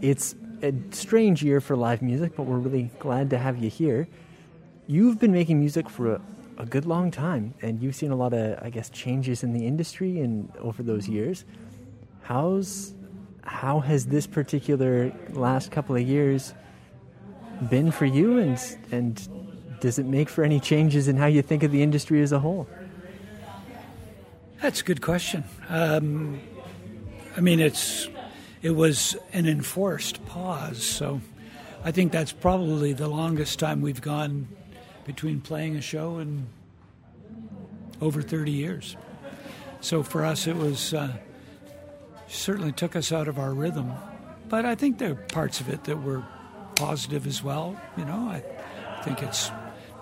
It's 0.00 0.36
a 0.62 0.72
strange 0.92 1.42
year 1.42 1.60
for 1.60 1.74
live 1.74 2.02
music, 2.02 2.36
but 2.36 2.44
we're 2.44 2.58
really 2.58 2.88
glad 3.00 3.30
to 3.30 3.38
have 3.38 3.58
you 3.58 3.68
here. 3.68 4.06
You've 4.86 5.18
been 5.18 5.32
making 5.32 5.58
music 5.58 5.90
for 5.90 6.12
a, 6.12 6.20
a 6.56 6.64
good 6.64 6.86
long 6.86 7.10
time, 7.10 7.52
and 7.62 7.82
you've 7.82 7.96
seen 7.96 8.12
a 8.12 8.14
lot 8.14 8.32
of, 8.32 8.62
I 8.62 8.70
guess, 8.70 8.90
changes 8.90 9.42
in 9.42 9.52
the 9.52 9.66
industry 9.66 10.20
and 10.20 10.52
over 10.60 10.84
those 10.84 11.08
years. 11.08 11.44
How's 12.20 12.94
how 13.42 13.80
has 13.80 14.06
this 14.06 14.28
particular 14.28 15.12
last 15.30 15.72
couple 15.72 15.96
of 15.96 16.02
years 16.02 16.54
been 17.68 17.90
for 17.90 18.06
you, 18.06 18.38
and 18.38 18.56
and 18.92 19.80
does 19.80 19.98
it 19.98 20.06
make 20.06 20.28
for 20.28 20.44
any 20.44 20.60
changes 20.60 21.08
in 21.08 21.16
how 21.16 21.26
you 21.26 21.42
think 21.42 21.64
of 21.64 21.72
the 21.72 21.82
industry 21.82 22.22
as 22.22 22.30
a 22.30 22.38
whole? 22.38 22.68
That's 24.60 24.80
a 24.80 24.84
good 24.84 25.02
question. 25.02 25.42
Um, 25.68 26.38
I 27.34 27.40
mean, 27.40 27.60
it's 27.60 28.08
it 28.62 28.70
was 28.70 29.16
an 29.32 29.46
enforced 29.46 30.24
pause, 30.26 30.82
so 30.82 31.20
I 31.84 31.90
think 31.90 32.12
that's 32.12 32.32
probably 32.32 32.92
the 32.92 33.08
longest 33.08 33.58
time 33.58 33.80
we've 33.80 34.00
gone 34.00 34.48
between 35.04 35.40
playing 35.40 35.76
a 35.76 35.80
show 35.80 36.18
and 36.18 36.46
over 38.00 38.22
30 38.22 38.52
years. 38.52 38.96
So 39.80 40.04
for 40.04 40.24
us, 40.24 40.46
it 40.46 40.56
was 40.56 40.94
uh, 40.94 41.12
certainly 42.28 42.70
took 42.70 42.94
us 42.94 43.10
out 43.10 43.26
of 43.26 43.38
our 43.38 43.52
rhythm, 43.52 43.92
but 44.48 44.64
I 44.64 44.76
think 44.76 44.98
there 44.98 45.10
are 45.10 45.14
parts 45.14 45.60
of 45.60 45.68
it 45.68 45.84
that 45.84 46.00
were 46.00 46.24
positive 46.76 47.26
as 47.26 47.42
well. 47.42 47.76
You 47.96 48.04
know, 48.04 48.28
I 48.28 48.42
think 49.02 49.22
it's 49.22 49.50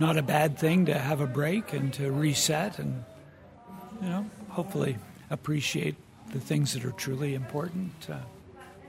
not 0.01 0.17
a 0.17 0.23
bad 0.23 0.59
thing 0.59 0.87
to 0.87 0.99
have 0.99 1.21
a 1.21 1.27
break 1.27 1.73
and 1.73 1.93
to 1.95 2.11
reset 2.11 2.79
and 2.79 3.05
you 4.03 4.09
know 4.09 4.27
hopefully 4.49 4.97
appreciate 5.29 5.95
the 6.33 6.41
things 6.41 6.73
that 6.73 6.85
are 6.85 6.93
truly 6.93 7.35
important 7.35 7.93
uh, 8.11 8.17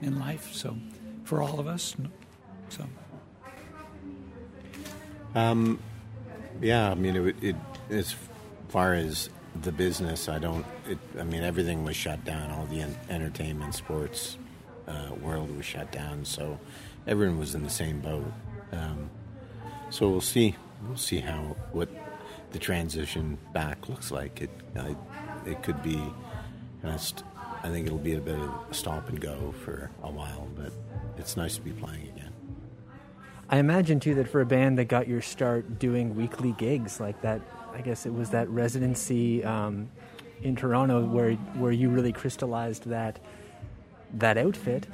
in 0.02 0.18
life. 0.18 0.52
So, 0.52 0.76
for 1.24 1.42
all 1.42 1.58
of 1.58 1.66
us, 1.66 1.96
so. 2.68 2.84
Um, 5.34 5.78
yeah, 6.60 6.90
I 6.90 6.94
mean, 6.94 7.16
it, 7.16 7.36
it, 7.42 7.56
as 7.90 8.14
far 8.68 8.94
as 8.94 9.30
the 9.62 9.72
business, 9.72 10.28
I 10.28 10.38
don't. 10.38 10.66
It, 10.88 10.98
I 11.18 11.24
mean, 11.24 11.42
everything 11.42 11.84
was 11.84 11.96
shut 11.96 12.24
down. 12.24 12.50
All 12.50 12.66
the 12.66 12.86
entertainment, 13.08 13.74
sports 13.74 14.36
uh, 14.86 15.10
world 15.20 15.54
was 15.56 15.64
shut 15.64 15.90
down. 15.92 16.24
So 16.24 16.58
everyone 17.06 17.38
was 17.38 17.54
in 17.54 17.62
the 17.62 17.70
same 17.70 18.00
boat. 18.00 18.30
Um, 18.72 19.10
so 19.90 20.08
we'll 20.08 20.20
see. 20.20 20.56
We'll 20.86 20.96
see 20.96 21.20
how 21.20 21.56
what 21.72 21.88
the 22.50 22.58
transition 22.58 23.38
back 23.52 23.88
looks 23.88 24.10
like. 24.10 24.42
It 24.42 24.50
I, 24.76 24.96
it 25.46 25.62
could 25.62 25.82
be 25.82 26.02
just. 26.82 27.24
I 27.62 27.68
think 27.68 27.86
it'll 27.86 27.98
be 27.98 28.14
a 28.14 28.20
bit 28.20 28.38
of 28.38 28.50
a 28.70 28.74
stop 28.74 29.08
and 29.08 29.20
go 29.20 29.54
for 29.64 29.90
a 30.02 30.10
while, 30.10 30.48
but 30.56 30.72
it's 31.16 31.36
nice 31.36 31.54
to 31.56 31.62
be 31.62 31.70
playing 31.70 32.08
again. 32.08 32.32
I 33.48 33.58
imagine 33.58 34.00
too 34.00 34.14
that 34.16 34.28
for 34.28 34.40
a 34.40 34.46
band 34.46 34.78
that 34.78 34.86
got 34.86 35.06
your 35.06 35.20
start 35.20 35.78
doing 35.78 36.16
weekly 36.16 36.52
gigs 36.58 36.98
like 36.98 37.20
that, 37.22 37.40
I 37.72 37.80
guess 37.80 38.06
it 38.06 38.12
was 38.12 38.30
that 38.30 38.48
residency 38.48 39.44
um, 39.44 39.90
in 40.42 40.56
Toronto 40.56 41.04
where 41.04 41.34
where 41.54 41.70
you 41.70 41.88
really 41.88 42.12
crystallized 42.12 42.88
that 42.88 43.20
that 44.14 44.38
outfit. 44.38 44.86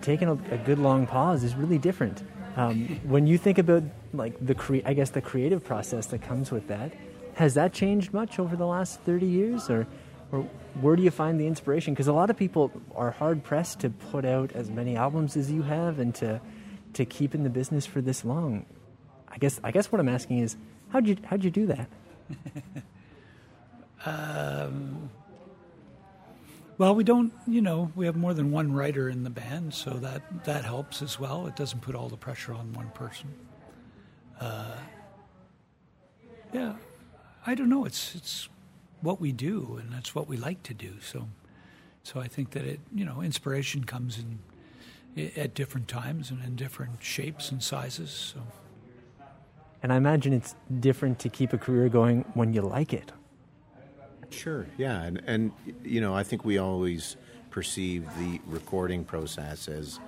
Taking 0.00 0.28
a, 0.28 0.32
a 0.52 0.58
good 0.58 0.78
long 0.78 1.06
pause 1.06 1.44
is 1.44 1.54
really 1.54 1.78
different. 1.78 2.22
Um, 2.56 3.00
when 3.04 3.26
you 3.26 3.38
think 3.38 3.58
about 3.58 3.84
like 4.12 4.34
the 4.44 4.54
cre- 4.54 4.84
I 4.84 4.94
guess 4.94 5.10
the 5.10 5.20
creative 5.20 5.62
process 5.62 6.06
that 6.06 6.22
comes 6.22 6.50
with 6.50 6.66
that, 6.68 6.92
has 7.34 7.54
that 7.54 7.72
changed 7.72 8.12
much 8.12 8.38
over 8.38 8.56
the 8.56 8.66
last 8.66 9.00
30 9.02 9.26
years 9.26 9.70
or 9.70 9.86
or 10.30 10.40
where 10.80 10.96
do 10.96 11.02
you 11.02 11.10
find 11.10 11.40
the 11.40 11.46
inspiration? 11.46 11.94
Because 11.94 12.06
a 12.06 12.12
lot 12.12 12.30
of 12.30 12.36
people 12.36 12.70
are 12.94 13.10
hard 13.10 13.42
pressed 13.42 13.80
to 13.80 13.90
put 13.90 14.24
out 14.24 14.52
as 14.52 14.70
many 14.70 14.96
albums 14.96 15.36
as 15.36 15.50
you 15.50 15.62
have 15.62 15.98
and 15.98 16.14
to 16.16 16.40
to 16.94 17.04
keep 17.04 17.34
in 17.34 17.42
the 17.42 17.50
business 17.50 17.86
for 17.86 18.00
this 18.00 18.24
long. 18.24 18.66
I 19.28 19.38
guess 19.38 19.60
i 19.62 19.70
guess 19.70 19.92
what 19.92 20.00
i'm 20.00 20.08
asking 20.08 20.38
is 20.38 20.56
how'd 20.90 21.06
you 21.06 21.16
how'd 21.24 21.44
you 21.44 21.50
do 21.50 21.66
that? 21.66 21.88
Um, 24.06 25.10
well 26.78 26.94
we 26.94 27.02
don't 27.02 27.32
you 27.48 27.60
know 27.60 27.90
we 27.96 28.06
have 28.06 28.14
more 28.14 28.32
than 28.32 28.52
one 28.52 28.72
writer 28.72 29.08
in 29.08 29.24
the 29.24 29.30
band 29.30 29.74
so 29.74 29.90
that 29.90 30.44
that 30.44 30.64
helps 30.64 31.02
as 31.02 31.18
well. 31.18 31.48
It 31.48 31.56
doesn't 31.56 31.80
put 31.80 31.96
all 31.96 32.08
the 32.08 32.16
pressure 32.16 32.54
on 32.54 32.72
one 32.74 32.90
person. 32.90 33.34
Uh, 34.40 34.76
yeah 36.52 36.74
I 37.44 37.54
don't 37.54 37.68
know. 37.68 37.84
It's 37.86 38.14
it's 38.14 38.48
what 39.00 39.20
we 39.20 39.32
do, 39.32 39.78
and 39.80 39.92
that's 39.92 40.14
what 40.14 40.28
we 40.28 40.36
like 40.36 40.62
to 40.64 40.74
do. 40.74 40.94
So, 41.00 41.28
so 42.02 42.20
I 42.20 42.28
think 42.28 42.50
that 42.50 42.64
it 42.64 42.80
you 42.94 43.04
know 43.04 43.20
inspiration 43.22 43.84
comes 43.84 44.18
in 44.18 44.38
at 45.36 45.54
different 45.54 45.88
times 45.88 46.30
and 46.30 46.42
in 46.44 46.56
different 46.56 47.02
shapes 47.02 47.50
and 47.50 47.62
sizes. 47.62 48.10
So. 48.10 48.40
And 49.82 49.92
I 49.92 49.96
imagine 49.96 50.32
it's 50.32 50.54
different 50.80 51.18
to 51.20 51.28
keep 51.28 51.52
a 51.52 51.58
career 51.58 51.88
going 51.88 52.24
when 52.34 52.52
you 52.52 52.62
like 52.62 52.92
it. 52.92 53.12
Sure, 54.30 54.66
yeah, 54.76 55.02
and 55.02 55.22
and 55.26 55.52
you 55.84 56.00
know 56.00 56.14
I 56.14 56.22
think 56.22 56.44
we 56.44 56.58
always 56.58 57.16
perceive 57.50 58.06
the 58.18 58.40
recording 58.46 59.02
process 59.02 59.68
as, 59.68 59.98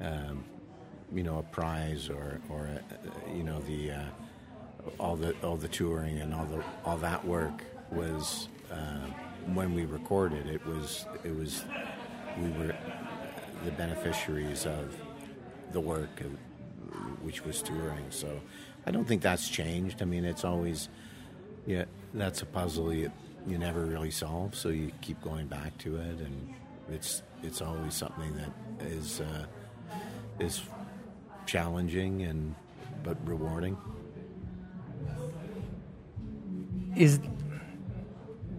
um, 0.00 0.44
you 1.14 1.22
know, 1.22 1.38
a 1.38 1.42
prize 1.42 2.10
or 2.10 2.40
or 2.48 2.66
a, 2.66 3.36
you 3.36 3.44
know 3.44 3.60
the. 3.60 3.92
Uh, 3.92 4.04
all 4.98 5.16
the 5.16 5.34
all 5.42 5.56
the 5.56 5.68
touring 5.68 6.18
and 6.18 6.34
all 6.34 6.44
the 6.46 6.62
all 6.84 6.96
that 6.96 7.24
work 7.24 7.64
was 7.92 8.48
uh, 8.70 9.06
when 9.52 9.74
we 9.74 9.84
recorded. 9.84 10.46
It 10.46 10.64
was 10.66 11.06
it 11.24 11.34
was 11.36 11.64
we 12.38 12.48
were 12.50 12.74
the 13.64 13.70
beneficiaries 13.72 14.66
of 14.66 14.96
the 15.72 15.80
work, 15.80 16.20
which 17.22 17.44
was 17.44 17.62
touring. 17.62 18.04
So 18.10 18.40
I 18.86 18.90
don't 18.90 19.06
think 19.06 19.22
that's 19.22 19.48
changed. 19.48 20.02
I 20.02 20.04
mean, 20.04 20.24
it's 20.24 20.44
always 20.44 20.88
yeah, 21.66 21.84
that's 22.14 22.42
a 22.42 22.46
puzzle 22.46 22.92
you 22.92 23.10
you 23.46 23.58
never 23.58 23.84
really 23.84 24.10
solve. 24.10 24.54
So 24.54 24.68
you 24.68 24.92
keep 25.00 25.20
going 25.22 25.46
back 25.46 25.76
to 25.78 25.96
it, 25.96 26.18
and 26.20 26.54
it's 26.90 27.22
it's 27.42 27.60
always 27.60 27.94
something 27.94 28.34
that 28.36 28.86
is 28.86 29.20
uh, 29.20 29.46
is 30.38 30.62
challenging 31.46 32.22
and 32.22 32.54
but 33.02 33.16
rewarding 33.26 33.76
is 36.96 37.18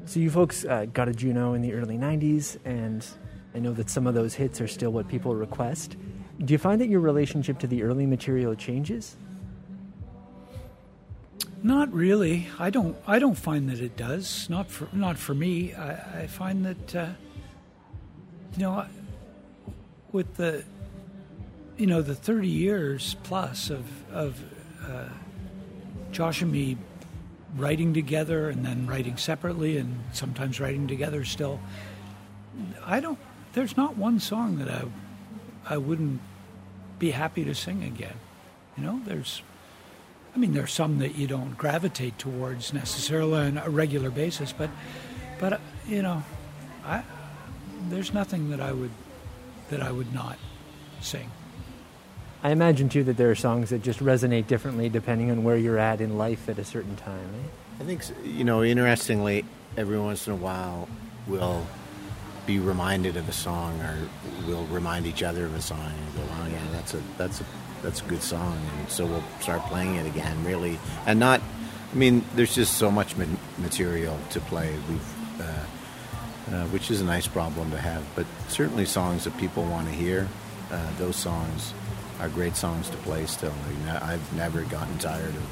so 0.05 0.19
you 0.19 0.29
folks 0.29 0.65
uh, 0.65 0.85
got 0.91 1.07
a 1.07 1.13
Juno 1.13 1.53
in 1.53 1.61
the 1.61 1.73
early 1.73 1.97
'90s, 1.97 2.57
and 2.65 3.05
I 3.55 3.59
know 3.59 3.73
that 3.73 3.89
some 3.89 4.07
of 4.07 4.13
those 4.13 4.33
hits 4.33 4.59
are 4.61 4.67
still 4.67 4.91
what 4.91 5.07
people 5.07 5.35
request. 5.35 5.95
Do 6.43 6.51
you 6.51 6.57
find 6.57 6.81
that 6.81 6.89
your 6.89 6.99
relationship 6.99 7.59
to 7.59 7.67
the 7.67 7.83
early 7.83 8.05
material 8.05 8.55
changes? 8.55 9.15
Not 11.61 11.93
really. 11.93 12.47
I 12.59 12.69
don't. 12.69 12.97
I 13.07 13.19
don't 13.19 13.37
find 13.37 13.69
that 13.69 13.79
it 13.79 13.95
does. 13.95 14.49
Not 14.49 14.69
for 14.69 14.89
not 14.91 15.17
for 15.17 15.33
me. 15.33 15.73
I, 15.73 16.23
I 16.23 16.27
find 16.27 16.65
that 16.65 16.95
uh, 16.95 17.09
you 18.57 18.63
know, 18.63 18.85
with 20.11 20.35
the 20.35 20.65
you 21.77 21.87
know 21.87 22.01
the 22.01 22.15
thirty 22.15 22.49
years 22.49 23.15
plus 23.23 23.69
of 23.69 23.85
of 24.11 24.43
uh, 24.85 25.07
Josh 26.11 26.41
and 26.41 26.51
me 26.51 26.77
writing 27.55 27.93
together 27.93 28.49
and 28.49 28.65
then 28.65 28.87
writing 28.87 29.17
separately 29.17 29.77
and 29.77 29.99
sometimes 30.11 30.59
writing 30.59 30.87
together 30.87 31.23
still. 31.23 31.59
I 32.85 32.99
don't. 32.99 33.19
There's 33.53 33.77
not 33.77 33.97
one 33.97 34.19
song 34.19 34.57
that 34.57 34.69
I 34.69 34.83
I 35.65 35.77
wouldn't 35.77 36.21
be 36.99 37.11
happy 37.11 37.43
to 37.45 37.55
sing 37.55 37.83
again. 37.83 38.15
You 38.77 38.83
know, 38.83 39.01
there's. 39.05 39.41
I 40.35 40.39
mean, 40.39 40.53
there's 40.53 40.71
some 40.71 40.97
that 40.97 41.15
you 41.15 41.27
don't 41.27 41.55
gravitate 41.55 42.17
towards 42.17 42.73
necessarily 42.73 43.39
on 43.39 43.57
a 43.59 43.69
regular 43.69 44.09
basis, 44.09 44.51
but 44.51 44.69
but 45.39 45.61
you 45.87 46.01
know, 46.01 46.23
I 46.85 47.03
there's 47.89 48.13
nothing 48.13 48.49
that 48.49 48.59
I 48.59 48.71
would 48.71 48.91
that 49.69 49.81
I 49.81 49.91
would 49.91 50.13
not 50.13 50.37
sing. 51.01 51.29
I 52.43 52.51
imagine 52.51 52.89
too 52.89 53.05
that 53.05 53.15
there 53.15 53.31
are 53.31 53.35
songs 53.35 53.69
that 53.69 53.81
just 53.81 54.01
resonate 54.01 54.47
differently 54.47 54.89
depending 54.89 55.31
on 55.31 55.45
where 55.45 55.55
you're 55.55 55.79
at 55.79 56.01
in 56.01 56.17
life 56.17 56.49
at 56.49 56.59
a 56.59 56.65
certain 56.65 56.97
time. 56.97 57.29
Eh? 57.35 57.83
I 57.83 57.85
think 57.85 58.03
you 58.25 58.43
know, 58.43 58.61
interestingly, 58.63 59.45
every 59.77 59.97
once 59.97 60.27
in 60.27 60.33
a 60.33 60.35
while 60.35 60.89
we'll 61.25 61.65
be 62.45 62.59
reminded 62.59 63.15
of 63.15 63.29
a 63.29 63.31
song, 63.31 63.79
or 63.79 63.97
we'll 64.45 64.65
remind 64.65 65.05
each 65.07 65.23
other 65.23 65.45
of 65.45 65.55
a 65.55 65.61
song, 65.61 65.79
and 65.79 66.15
go, 66.17 66.33
"Oh 66.33 66.47
yeah, 66.47 66.61
that's 66.73 66.93
a 66.93 67.01
that's 67.17 67.39
a 67.39 67.45
that's 67.81 68.01
a 68.01 68.05
good 68.05 68.21
song," 68.21 68.59
and 68.77 68.89
so 68.89 69.05
we'll 69.05 69.23
start 69.39 69.61
playing 69.67 69.95
it 69.95 70.05
again. 70.05 70.43
Really, 70.43 70.77
and 71.05 71.19
not. 71.19 71.41
I 71.93 71.95
mean, 71.95 72.25
there's 72.35 72.55
just 72.55 72.77
so 72.77 72.91
much 72.91 73.15
material 73.59 74.17
to 74.31 74.39
play. 74.41 74.75
We've, 74.89 75.41
uh, 75.41 76.55
uh, 76.55 76.65
which 76.67 76.89
is 76.89 77.01
a 77.01 77.05
nice 77.05 77.27
problem 77.27 77.71
to 77.71 77.77
have, 77.77 78.03
but 78.15 78.25
certainly 78.49 78.85
songs 78.85 79.23
that 79.23 79.37
people 79.37 79.63
want 79.63 79.87
to 79.87 79.93
hear. 79.93 80.27
Uh, 80.71 80.89
those 80.97 81.15
songs 81.15 81.71
are 82.19 82.29
great 82.29 82.55
songs 82.55 82.89
to 82.89 82.97
play 82.97 83.25
still. 83.25 83.53
I've 83.87 84.33
never 84.35 84.63
gotten 84.63 84.97
tired 84.97 85.35
of 85.35 85.47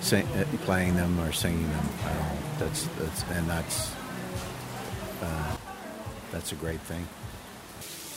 sing, 0.00 0.26
uh, 0.28 0.44
playing 0.64 0.96
them 0.96 1.18
or 1.20 1.32
singing 1.32 1.68
them 1.70 1.88
at 2.04 2.16
all. 2.16 2.36
That's, 2.58 2.86
that's 2.98 3.22
and 3.30 3.48
that's 3.48 3.94
uh, 5.22 5.56
that's 6.30 6.52
a 6.52 6.56
great 6.56 6.80
thing. 6.80 7.06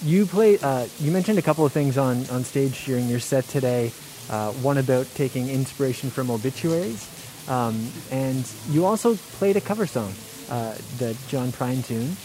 you 0.03 0.25
play. 0.25 0.57
Uh, 0.59 0.87
you 0.99 1.11
mentioned 1.11 1.39
a 1.39 1.41
couple 1.41 1.65
of 1.65 1.71
things 1.71 1.97
on 1.97 2.29
on 2.29 2.43
stage 2.43 2.85
during 2.85 3.07
your 3.07 3.19
set 3.19 3.45
today. 3.45 3.91
Uh, 4.29 4.51
one 4.61 4.77
about 4.77 5.07
taking 5.15 5.49
inspiration 5.49 6.09
from 6.09 6.29
obituaries, 6.29 7.07
um, 7.49 7.89
and 8.11 8.49
you 8.69 8.85
also 8.85 9.15
played 9.39 9.57
a 9.57 9.61
cover 9.61 9.87
song, 9.87 10.13
uh, 10.51 10.75
the 10.99 11.17
John 11.27 11.51
Prine 11.51 11.83
tune. 11.85 12.15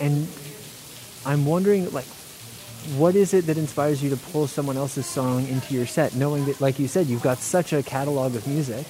And 0.00 0.28
I'm 1.24 1.46
wondering, 1.46 1.90
like, 1.92 2.04
what 2.96 3.14
is 3.14 3.34
it 3.34 3.46
that 3.46 3.58
inspires 3.58 4.02
you 4.02 4.10
to 4.10 4.16
pull 4.16 4.46
someone 4.46 4.76
else's 4.76 5.06
song 5.06 5.46
into 5.48 5.74
your 5.74 5.86
set, 5.86 6.14
knowing 6.14 6.46
that, 6.46 6.60
like 6.60 6.78
you 6.78 6.88
said, 6.88 7.06
you've 7.06 7.22
got 7.22 7.38
such 7.38 7.72
a 7.72 7.82
catalog 7.82 8.34
of 8.34 8.46
music? 8.46 8.86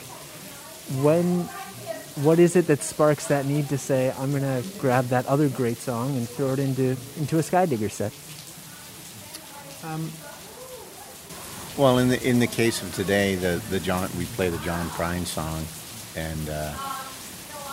When, 1.03 1.43
what 2.23 2.39
is 2.39 2.55
it 2.55 2.67
that 2.69 2.83
sparks 2.83 3.27
that 3.29 3.47
need 3.47 3.69
to 3.71 3.79
say, 3.79 4.13
I'm 4.19 4.31
going 4.31 4.43
to 4.43 4.63
grab 4.79 5.07
that 5.07 5.27
other 5.27 5.49
great 5.49 5.79
song 5.79 6.17
and 6.17 6.29
throw 6.29 6.53
it 6.53 6.59
into 6.59 6.97
into 7.19 7.39
a 7.39 7.43
Skydigger 7.43 7.91
set? 7.91 8.13
Um, 9.85 10.11
well, 11.77 11.99
in 11.99 12.09
the 12.09 12.23
in 12.29 12.39
the 12.39 12.47
case 12.47 12.83
of 12.83 12.95
today, 12.95 13.35
the 13.35 13.63
the 13.71 13.81
John 13.81 14.09
we 14.19 14.25
play 14.25 14.49
the 14.49 14.59
John 14.59 14.89
Prine 14.91 15.25
song, 15.25 15.65
and 16.17 16.49
uh, 16.49 16.75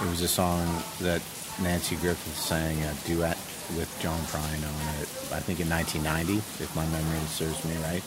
it 0.01 0.09
was 0.09 0.21
a 0.21 0.27
song 0.27 0.65
that 1.01 1.21
Nanci 1.57 1.99
Griffith 1.99 2.37
sang 2.37 2.81
a 2.83 2.93
duet 3.07 3.37
with 3.73 3.89
John 3.99 4.19
Prine 4.29 4.61
on 4.61 5.01
it. 5.01 5.09
I 5.33 5.39
think 5.39 5.59
in 5.59 5.69
1990, 5.69 6.37
if 6.63 6.71
my 6.75 6.85
memory 6.87 7.19
serves 7.27 7.63
me 7.65 7.75
right. 7.83 8.03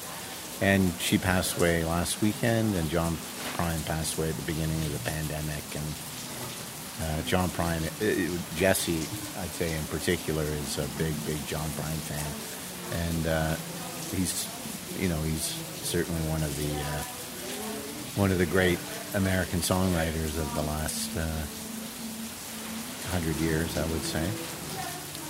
And 0.60 0.92
she 0.98 1.18
passed 1.18 1.58
away 1.58 1.84
last 1.84 2.20
weekend, 2.20 2.74
and 2.74 2.88
John 2.90 3.14
Prine 3.54 3.84
passed 3.86 4.18
away 4.18 4.30
at 4.30 4.36
the 4.36 4.46
beginning 4.46 4.76
of 4.86 4.92
the 4.92 5.10
pandemic. 5.10 5.64
And 5.74 5.88
uh, 7.02 7.22
John 7.26 7.48
Prine, 7.50 7.82
it, 8.02 8.18
it, 8.18 8.40
Jesse, 8.56 9.06
I'd 9.38 9.54
say 9.54 9.76
in 9.76 9.84
particular, 9.86 10.42
is 10.42 10.78
a 10.78 10.88
big, 10.98 11.14
big 11.26 11.38
John 11.46 11.68
Prine 11.78 12.02
fan, 12.10 12.30
and 13.06 13.26
uh, 13.26 13.54
he's, 14.14 14.50
you 14.98 15.08
know, 15.08 15.20
he's 15.22 15.54
certainly 15.86 16.20
one 16.28 16.42
of 16.42 16.50
the 16.56 16.74
uh, 16.74 17.02
one 18.18 18.32
of 18.32 18.38
the 18.38 18.46
great 18.46 18.78
American 19.14 19.60
songwriters 19.60 20.36
of 20.38 20.52
the 20.54 20.62
last 20.62 21.16
uh, 21.16 21.22
hundred 23.10 23.36
years, 23.36 23.78
I 23.78 23.86
would 23.86 24.02
say. 24.02 24.28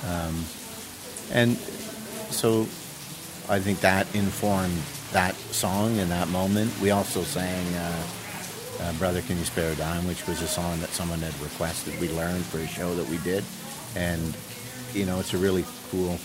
Um, 0.07 0.45
and 1.33 1.57
so 2.31 2.63
I 3.49 3.59
think 3.59 3.81
that 3.81 4.13
informed 4.15 4.77
that 5.13 5.35
song 5.35 5.97
in 5.97 6.09
that 6.11 6.29
moment. 6.29 6.73
We 6.81 6.91
also 6.91 7.23
sang 7.23 7.75
uh, 7.75 8.07
uh, 8.81 8.93
Brother 8.95 9.23
Can 9.23 9.39
You 9.39 9.45
Spare 9.45 9.73
a 9.73 9.77
Dime, 9.77 10.07
which 10.07 10.27
was 10.27 10.43
a 10.43 10.49
song 10.49 10.81
that 10.81 10.91
someone 10.91 11.19
had 11.21 11.39
requested 11.41 11.99
we 12.01 12.11
learn 12.11 12.43
for 12.43 12.59
a 12.59 12.67
show 12.67 12.95
that 12.95 13.09
we 13.09 13.19
did. 13.19 13.45
And, 13.97 14.37
you 14.93 15.07
know, 15.07 15.19
it's 15.19 15.35
a 15.35 15.39
really 15.39 15.65
cool 15.91 16.19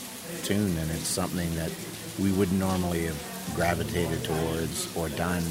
tune, 0.44 0.78
and 0.78 0.92
it's 0.92 1.08
something 1.08 1.54
that 1.56 1.72
we 2.20 2.32
wouldn't 2.32 2.60
normally 2.60 3.06
have 3.06 3.52
gravitated 3.56 4.24
towards 4.24 4.96
or 4.96 5.10
done 5.10 5.44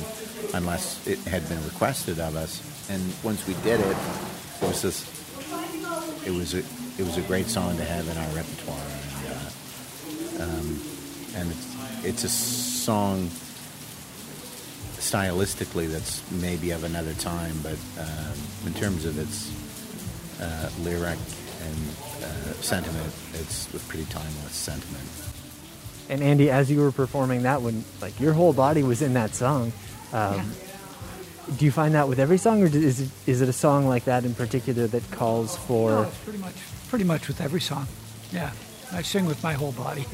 unless 0.54 1.06
it 1.06 1.18
had 1.20 1.48
been 1.48 1.62
requested 1.64 2.20
of 2.20 2.37
us. 2.37 2.61
And 2.90 3.02
once 3.22 3.46
we 3.46 3.54
did 3.62 3.80
it, 3.80 3.96
it 4.61 4.68
was 4.68 4.82
just, 4.82 5.06
it 6.26 6.30
was 6.30 6.54
a, 6.54 6.62
it 6.98 7.05
was 7.05 7.16
a 7.16 7.22
great 7.22 7.46
song 7.46 7.76
to 7.76 7.85
have 7.85 8.09
in 8.09 8.16
our 8.16 8.28
repertoire. 8.35 8.76
And, 8.78 10.40
uh, 10.40 10.44
um, 10.44 10.81
and 11.37 11.50
it's, 11.50 12.05
it's 12.05 12.24
a 12.24 12.28
song 12.28 13.28
stylistically 14.98 15.90
that's 15.90 16.22
maybe 16.31 16.70
of 16.70 16.85
another 16.85 17.14
time, 17.14 17.57
but 17.62 17.76
um, 17.98 18.35
in 18.66 18.74
terms 18.74 19.05
of 19.05 19.18
its 19.18 19.50
uh, 20.40 20.70
lyric 20.81 21.18
and 21.64 21.76
uh, 22.22 22.52
sentiment, 22.61 23.12
it's 23.35 23.72
a 23.74 23.78
pretty 23.88 24.05
timeless 24.07 24.52
sentiment. 24.52 25.05
And 26.09 26.22
Andy, 26.22 26.50
as 26.50 26.70
you 26.70 26.81
were 26.81 26.92
performing 26.92 27.42
that 27.44 27.62
one, 27.62 27.85
like 28.00 28.18
your 28.20 28.33
whole 28.33 28.52
body 28.52 28.83
was 28.83 29.02
in 29.02 29.14
that 29.14 29.35
song. 29.35 29.72
Um, 30.12 30.35
Yeah. 30.37 30.44
Do 31.59 31.64
you 31.64 31.72
find 31.72 31.94
that 31.94 32.07
with 32.09 32.20
every 32.20 32.38
song, 32.38 32.62
or 32.62 32.66
is 32.66 33.00
it, 33.00 33.11
is 33.26 33.40
it 33.40 33.48
a 33.48 33.52
song 33.52 33.88
like 33.88 34.05
that 34.05 34.24
in 34.24 34.33
particular 34.33 34.87
that 34.87 35.11
calls 35.11 35.57
for? 35.57 35.90
No, 35.90 36.02
it's 36.02 36.18
pretty 36.18 36.38
much 36.38 36.55
pretty 36.92 37.05
much 37.07 37.26
with 37.26 37.40
every 37.40 37.59
song. 37.62 37.87
Yeah, 38.33 38.50
I 38.92 39.00
sing 39.00 39.24
with 39.24 39.42
my 39.42 39.55
whole 39.55 39.72
body. 39.72 40.05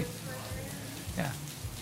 yeah, 1.16 1.32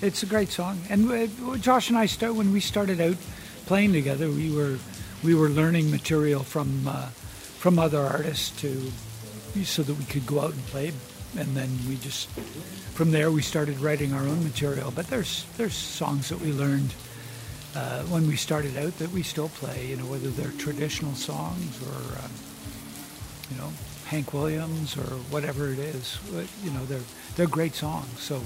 it's 0.00 0.22
a 0.22 0.26
great 0.26 0.48
song. 0.48 0.80
And 0.88 1.12
uh, 1.12 1.56
Josh 1.58 1.90
and 1.90 1.98
I 1.98 2.06
start 2.06 2.34
when 2.34 2.50
we 2.50 2.60
started 2.60 2.98
out 3.02 3.18
playing 3.66 3.92
together, 3.92 4.30
we 4.30 4.50
were 4.50 4.78
we 5.22 5.34
were 5.34 5.50
learning 5.50 5.90
material 5.90 6.42
from 6.42 6.88
uh, 6.88 7.08
from 7.58 7.78
other 7.78 8.00
artists 8.00 8.58
to 8.62 8.90
so 9.64 9.82
that 9.82 9.92
we 9.92 10.04
could 10.06 10.26
go 10.26 10.40
out 10.40 10.54
and 10.54 10.66
play. 10.68 10.94
And 11.36 11.54
then 11.54 11.68
we 11.86 11.96
just 11.96 12.30
from 12.96 13.10
there 13.10 13.30
we 13.30 13.42
started 13.42 13.78
writing 13.80 14.14
our 14.14 14.22
own 14.22 14.42
material. 14.44 14.90
But 14.90 15.08
there's 15.08 15.44
there's 15.58 15.74
songs 15.74 16.30
that 16.30 16.40
we 16.40 16.52
learned 16.52 16.94
uh, 17.74 18.02
when 18.04 18.26
we 18.26 18.36
started 18.36 18.78
out 18.78 18.96
that 18.96 19.12
we 19.12 19.22
still 19.22 19.50
play. 19.50 19.88
You 19.88 19.96
know, 19.96 20.06
whether 20.06 20.30
they're 20.30 20.56
traditional 20.56 21.12
songs 21.12 21.82
or 21.82 22.24
um, 22.24 22.30
you 23.50 23.58
know 23.58 23.70
Hank 24.06 24.32
Williams 24.32 24.96
or 24.96 25.18
whatever 25.30 25.68
it 25.68 25.78
is. 25.78 26.18
You 26.62 26.70
know, 26.70 26.84
they're 26.86 27.06
they're 27.34 27.46
great 27.46 27.74
songs. 27.74 28.20
So 28.20 28.42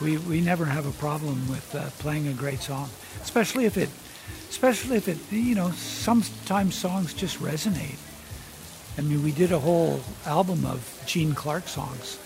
we 0.00 0.16
we 0.18 0.40
never 0.40 0.64
have 0.64 0.86
a 0.86 0.92
problem 0.92 1.48
with 1.48 1.74
uh, 1.74 1.90
playing 1.98 2.28
a 2.28 2.32
great 2.32 2.60
song, 2.60 2.88
especially 3.22 3.66
if 3.66 3.76
it 3.76 3.90
especially 4.48 4.96
if 4.96 5.08
it 5.08 5.18
you 5.30 5.54
know 5.54 5.70
sometimes 5.72 6.74
songs 6.74 7.12
just 7.14 7.38
resonate. 7.40 7.98
I 8.98 9.02
mean, 9.02 9.22
we 9.22 9.32
did 9.32 9.52
a 9.52 9.58
whole 9.58 10.00
album 10.26 10.66
of 10.66 11.02
Gene 11.06 11.34
Clark 11.34 11.68
songs 11.68 12.18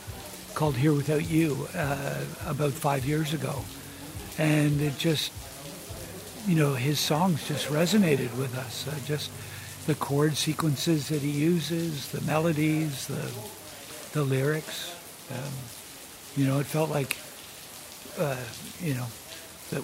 called 0.55 0.77
"Here 0.77 0.93
Without 0.93 1.29
You" 1.29 1.69
uh, 1.75 2.25
about 2.47 2.73
five 2.73 3.05
years 3.05 3.35
ago, 3.35 3.65
and 4.39 4.81
it 4.81 4.97
just 4.97 5.33
you 6.47 6.55
know 6.55 6.75
his 6.75 7.01
songs 7.01 7.49
just 7.49 7.67
resonated 7.67 8.37
with 8.39 8.57
us. 8.57 8.87
Uh, 8.87 8.95
just 9.07 9.31
the 9.87 9.95
chord 9.95 10.37
sequences 10.37 11.09
that 11.09 11.21
he 11.21 11.31
uses, 11.31 12.11
the 12.11 12.21
melodies, 12.23 13.07
the 13.07 13.31
the 14.13 14.25
lyrics. 14.25 14.95
Um, 15.31 15.53
you 16.37 16.47
know, 16.47 16.59
it 16.59 16.67
felt 16.67 16.91
like 16.91 17.17
uh, 18.19 18.37
you 18.81 18.95
know 18.95 19.07
that. 19.71 19.83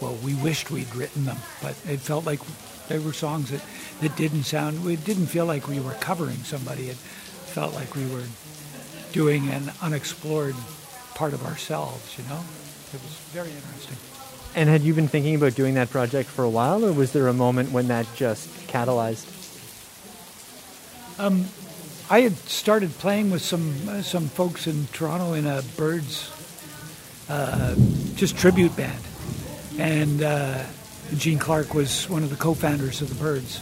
Well, 0.00 0.16
we 0.24 0.34
wished 0.36 0.70
we'd 0.70 0.94
written 0.96 1.26
them, 1.26 1.36
but 1.60 1.72
it 1.86 2.00
felt 2.00 2.24
like 2.24 2.40
they 2.88 2.98
were 2.98 3.12
songs 3.12 3.50
that, 3.50 3.62
that 4.00 4.16
didn't 4.16 4.44
sound. 4.44 4.86
It 4.86 5.04
didn't 5.04 5.26
feel 5.26 5.44
like 5.44 5.68
we 5.68 5.78
were 5.78 5.92
covering 6.00 6.38
somebody. 6.38 6.88
It 6.88 6.96
felt 6.96 7.74
like 7.74 7.94
we 7.94 8.06
were 8.06 8.24
doing 9.12 9.48
an 9.50 9.70
unexplored 9.82 10.54
part 11.14 11.34
of 11.34 11.44
ourselves. 11.44 12.16
You 12.16 12.24
know, 12.24 12.40
it 12.94 13.00
was 13.02 13.20
very 13.32 13.50
interesting. 13.50 13.98
And 14.54 14.68
had 14.68 14.82
you 14.82 14.94
been 14.94 15.08
thinking 15.08 15.34
about 15.34 15.54
doing 15.54 15.74
that 15.74 15.90
project 15.90 16.28
for 16.28 16.44
a 16.44 16.50
while, 16.50 16.84
or 16.84 16.92
was 16.92 17.12
there 17.12 17.28
a 17.28 17.32
moment 17.32 17.70
when 17.70 17.88
that 17.88 18.06
just 18.14 18.48
catalyzed? 18.66 19.26
I 22.12 22.22
had 22.22 22.36
started 22.48 22.90
playing 22.98 23.30
with 23.30 23.40
some 23.40 23.72
uh, 23.88 24.02
some 24.02 24.26
folks 24.26 24.66
in 24.66 24.88
Toronto 24.88 25.34
in 25.34 25.46
a 25.46 25.62
Byrds 25.76 26.28
uh, 27.28 27.76
just 28.16 28.36
tribute 28.36 28.76
band, 28.76 28.98
and 29.78 30.20
uh, 30.20 30.64
Gene 31.16 31.38
Clark 31.38 31.72
was 31.72 32.08
one 32.10 32.24
of 32.24 32.30
the 32.30 32.36
co-founders 32.36 33.00
of 33.00 33.10
the 33.10 33.14
Byrds, 33.14 33.60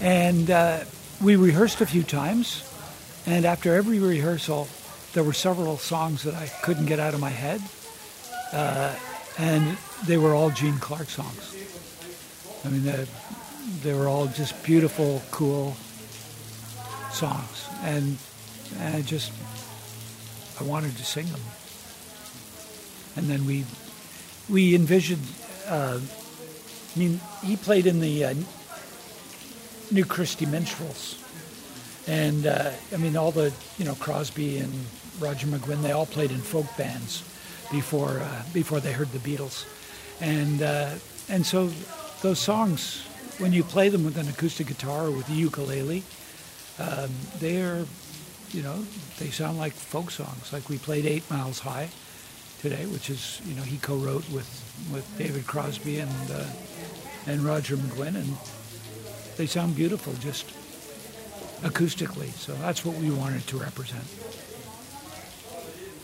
and 0.00 0.48
uh, 0.52 0.84
we 1.20 1.34
rehearsed 1.34 1.80
a 1.80 1.86
few 1.86 2.04
times, 2.04 2.62
and 3.26 3.44
after 3.44 3.74
every 3.74 3.98
rehearsal, 3.98 4.68
there 5.14 5.24
were 5.24 5.32
several 5.32 5.76
songs 5.76 6.22
that 6.22 6.34
I 6.34 6.46
couldn't 6.62 6.86
get 6.86 7.00
out 7.00 7.12
of 7.12 7.18
my 7.18 7.30
head, 7.30 7.60
uh, 8.52 8.94
and 9.38 9.76
they 10.06 10.16
were 10.16 10.34
all 10.34 10.50
Gene 10.50 10.78
Clark 10.78 11.08
songs. 11.08 11.54
I 12.64 12.68
mean, 12.68 12.84
they, 12.84 13.06
they 13.82 13.94
were 13.94 14.08
all 14.08 14.26
just 14.26 14.62
beautiful, 14.64 15.22
cool 15.30 15.76
songs, 17.10 17.68
and, 17.82 18.16
and 18.78 18.96
I 18.96 19.02
just 19.02 19.32
I 20.60 20.64
wanted 20.64 20.96
to 20.96 21.04
sing 21.04 21.26
them. 21.26 21.40
And 23.16 23.26
then 23.26 23.46
we 23.46 23.64
we 24.48 24.74
envisioned. 24.74 25.26
Uh, 25.68 26.00
I 26.94 26.98
mean, 26.98 27.20
he 27.42 27.56
played 27.56 27.86
in 27.86 28.00
the 28.00 28.24
uh, 28.24 28.34
New 29.90 30.04
Christy 30.04 30.46
Minstrels, 30.46 31.18
and 32.06 32.46
uh, 32.46 32.70
I 32.92 32.96
mean 32.96 33.16
all 33.16 33.30
the 33.30 33.52
you 33.78 33.84
know 33.84 33.94
Crosby 33.94 34.58
and 34.58 34.72
Roger 35.20 35.46
McGuinn. 35.46 35.82
They 35.82 35.92
all 35.92 36.06
played 36.06 36.30
in 36.30 36.38
folk 36.38 36.66
bands 36.76 37.22
before 37.70 38.20
uh, 38.20 38.42
before 38.52 38.80
they 38.80 38.92
heard 38.92 39.10
the 39.12 39.18
Beatles, 39.18 39.64
and 40.20 40.62
uh, 40.62 40.90
and 41.28 41.44
so 41.46 41.70
those 42.22 42.38
songs 42.38 43.06
when 43.38 43.52
you 43.52 43.64
play 43.64 43.88
them 43.88 44.04
with 44.04 44.16
an 44.16 44.28
acoustic 44.28 44.68
guitar 44.68 45.06
or 45.06 45.10
with 45.10 45.28
a 45.28 45.34
ukulele 45.34 46.04
um, 46.78 47.10
they're, 47.38 47.84
you 48.50 48.62
know, 48.62 48.84
they 49.18 49.30
sound 49.30 49.58
like 49.58 49.72
folk 49.72 50.10
songs. 50.10 50.52
Like 50.52 50.68
we 50.68 50.78
played 50.78 51.06
Eight 51.06 51.28
Miles 51.30 51.60
High 51.60 51.88
today, 52.60 52.86
which 52.86 53.10
is, 53.10 53.40
you 53.46 53.54
know, 53.54 53.62
he 53.62 53.78
co-wrote 53.78 54.28
with, 54.30 54.48
with 54.92 55.06
David 55.18 55.46
Crosby 55.46 56.00
and 56.00 56.30
uh, 56.30 56.44
and 57.26 57.40
Roger 57.40 57.76
McGuinn, 57.76 58.16
and 58.16 58.36
they 59.38 59.46
sound 59.46 59.74
beautiful 59.74 60.12
just 60.14 60.46
acoustically. 61.62 62.28
So 62.32 62.52
that's 62.56 62.84
what 62.84 62.96
we 62.96 63.10
wanted 63.10 63.46
to 63.46 63.56
represent. 63.56 64.04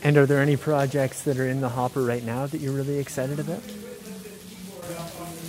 And 0.02 0.16
are 0.16 0.26
there 0.26 0.40
any 0.40 0.56
projects 0.56 1.22
that 1.22 1.38
are 1.38 1.46
in 1.46 1.60
the 1.60 1.68
hopper 1.68 2.02
right 2.02 2.24
now 2.24 2.46
that 2.46 2.60
you're 2.60 2.72
really 2.72 2.98
excited 2.98 3.38
about? 3.38 3.62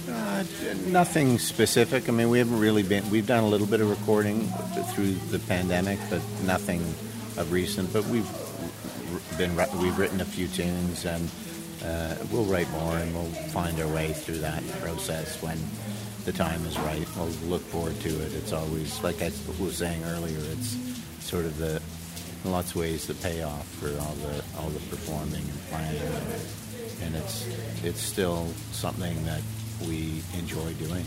Uh, 0.10 0.44
nothing 0.88 1.40
specific. 1.40 2.10
I 2.10 2.12
mean, 2.12 2.30
we 2.30 2.40
haven't 2.40 2.60
really 2.60 2.84
been. 2.84 3.10
We've 3.10 3.26
done 3.26 3.44
a 3.44 3.48
little 3.48 3.68
bit 3.68 3.80
of 3.80 3.90
recording 3.90 4.48
through 4.94 5.14
the 5.30 5.40
pandemic, 5.40 6.00
but 6.10 6.22
nothing 6.44 6.82
of 7.38 7.52
recent. 7.52 7.94
But 7.94 8.06
we've 8.06 8.30
been 9.38 9.56
we've 9.80 9.98
written 9.98 10.20
a 10.20 10.26
few 10.26 10.48
tunes, 10.48 11.06
and 11.06 11.30
uh, 11.86 12.16
we'll 12.32 12.44
write 12.46 12.70
more, 12.72 12.98
and 12.98 13.14
we'll 13.14 13.32
find 13.52 13.80
our 13.80 13.88
way 13.88 14.12
through 14.12 14.40
that 14.40 14.68
process 14.82 15.42
when 15.42 15.58
the 16.26 16.34
time 16.34 16.66
is 16.66 16.78
right. 16.80 17.08
We'll 17.16 17.28
look 17.48 17.62
forward 17.62 18.00
to 18.02 18.10
it. 18.10 18.34
It's 18.34 18.52
always 18.52 19.02
like 19.04 19.22
I 19.22 19.32
was 19.60 19.78
saying 19.78 20.04
earlier. 20.04 20.40
It's 20.52 20.78
sort 21.20 21.46
of 21.46 21.58
the 21.58 21.82
in 22.44 22.52
lots 22.52 22.72
of 22.72 22.78
ways 22.78 23.08
the 23.08 23.14
payoff 23.16 23.68
for 23.68 23.90
all 24.00 24.16
the 24.16 24.44
all 24.60 24.70
the 24.70 24.80
performing 24.90 25.44
and 25.44 25.62
playing, 25.70 26.02
and, 26.02 27.04
and 27.04 27.16
it's 27.16 27.48
it's 27.84 28.02
still 28.02 28.48
something 28.72 29.24
that 29.26 29.42
we 29.88 30.22
enjoy 30.38 30.74
doing. 30.74 31.06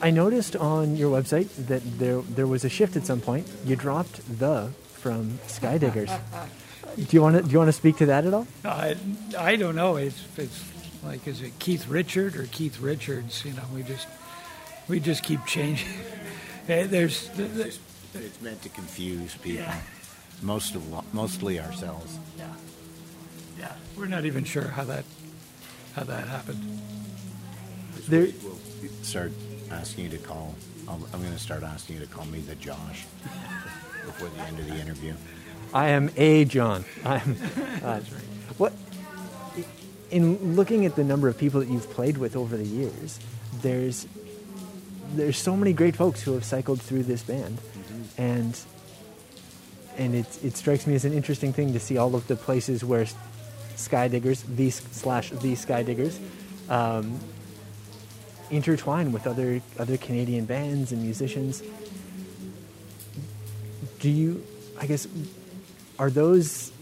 I 0.00 0.10
noticed 0.10 0.54
on 0.54 0.96
your 0.96 1.10
website 1.10 1.48
that 1.66 1.82
there 1.98 2.20
there 2.22 2.46
was 2.46 2.64
a 2.64 2.68
shift 2.68 2.96
at 2.96 3.04
some 3.06 3.20
point. 3.20 3.48
You 3.64 3.76
dropped 3.76 4.20
the 4.38 4.70
from 4.94 5.38
Skydiggers. 5.46 6.16
do 6.96 7.06
you 7.10 7.22
want 7.22 7.36
to 7.36 7.42
do 7.42 7.50
you 7.50 7.58
want 7.58 7.68
to 7.68 7.72
speak 7.72 7.96
to 7.98 8.06
that 8.06 8.24
at 8.24 8.34
all? 8.34 8.46
I 8.64 8.96
I 9.36 9.56
don't 9.56 9.74
know. 9.74 9.96
It's 9.96 10.22
it's 10.36 10.64
like 11.02 11.26
is 11.26 11.42
it 11.42 11.58
Keith 11.58 11.88
Richard 11.88 12.36
or 12.36 12.44
Keith 12.44 12.80
Richards? 12.80 13.44
You 13.44 13.54
know, 13.54 13.64
we 13.74 13.82
just 13.82 14.06
we 14.88 15.00
just 15.00 15.22
keep 15.22 15.44
changing. 15.46 15.88
There's, 16.68 17.28
there's 17.30 17.78
it's 18.14 18.40
meant 18.42 18.60
to 18.62 18.68
confuse 18.68 19.34
people. 19.36 19.62
Yeah. 19.62 19.80
Most 20.42 20.74
of 20.74 21.14
mostly 21.14 21.58
ourselves. 21.58 22.18
Yeah. 22.36 22.52
Yeah. 23.58 23.72
We're 23.96 24.06
not 24.06 24.26
even 24.26 24.44
sure 24.44 24.68
how 24.68 24.84
that 24.84 25.04
how 25.94 26.04
that 26.04 26.28
happened. 26.28 26.62
There, 28.06 28.28
we'll 28.44 28.58
start 29.02 29.32
asking 29.70 30.04
you 30.04 30.10
to 30.10 30.18
call. 30.18 30.54
I'm, 30.86 31.04
I'm 31.12 31.20
going 31.20 31.32
to 31.32 31.38
start 31.38 31.62
asking 31.62 31.96
you 31.96 32.02
to 32.02 32.06
call 32.06 32.26
me 32.26 32.40
the 32.40 32.54
Josh 32.54 33.06
before 34.04 34.28
the 34.28 34.40
end 34.42 34.58
of 34.58 34.66
the 34.66 34.76
interview. 34.76 35.14
I 35.72 35.88
am 35.88 36.10
a 36.16 36.44
John. 36.44 36.84
I'm. 37.04 37.36
Uh, 37.82 38.00
what? 38.58 38.74
In 40.10 40.54
looking 40.54 40.84
at 40.86 40.96
the 40.96 41.04
number 41.04 41.28
of 41.28 41.36
people 41.38 41.60
that 41.60 41.68
you've 41.68 41.90
played 41.90 42.18
with 42.18 42.36
over 42.36 42.56
the 42.56 42.64
years, 42.64 43.18
there's 43.62 44.06
there's 45.14 45.38
so 45.38 45.56
many 45.56 45.72
great 45.72 45.96
folks 45.96 46.22
who 46.22 46.34
have 46.34 46.44
cycled 46.44 46.80
through 46.80 47.04
this 47.04 47.22
band, 47.22 47.58
mm-hmm. 47.58 48.22
and 48.22 48.58
and 49.96 50.14
it 50.14 50.26
it 50.44 50.56
strikes 50.56 50.86
me 50.86 50.94
as 50.94 51.04
an 51.04 51.12
interesting 51.12 51.52
thing 51.52 51.72
to 51.72 51.80
see 51.80 51.96
all 51.96 52.14
of 52.14 52.26
the 52.26 52.36
places 52.36 52.84
where 52.84 53.06
Skydiggers, 53.76 54.44
these 54.56 54.76
slash 54.92 55.30
the 55.30 55.54
Skydiggers, 55.54 56.18
um, 56.68 57.18
intertwine 58.50 59.12
with 59.12 59.26
other 59.26 59.60
other 59.78 59.96
Canadian 59.96 60.44
bands 60.44 60.92
and 60.92 61.02
musicians. 61.02 61.62
Do 64.00 64.10
you, 64.10 64.44
I 64.80 64.86
guess, 64.86 65.08
are 65.98 66.10
those 66.10 66.72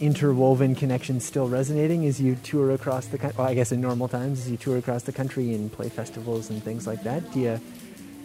interwoven 0.00 0.74
connections 0.74 1.24
still 1.24 1.48
resonating 1.48 2.06
as 2.06 2.20
you 2.20 2.34
tour 2.36 2.72
across 2.72 3.06
the 3.06 3.18
country? 3.18 3.36
Well, 3.38 3.46
I 3.46 3.54
guess 3.54 3.70
in 3.70 3.80
normal 3.80 4.08
times, 4.08 4.40
as 4.40 4.50
you 4.50 4.56
tour 4.56 4.78
across 4.78 5.02
the 5.02 5.12
country 5.12 5.54
and 5.54 5.70
play 5.70 5.88
festivals 5.88 6.50
and 6.50 6.62
things 6.62 6.86
like 6.86 7.02
that. 7.04 7.30
Do 7.32 7.40
you, 7.40 7.60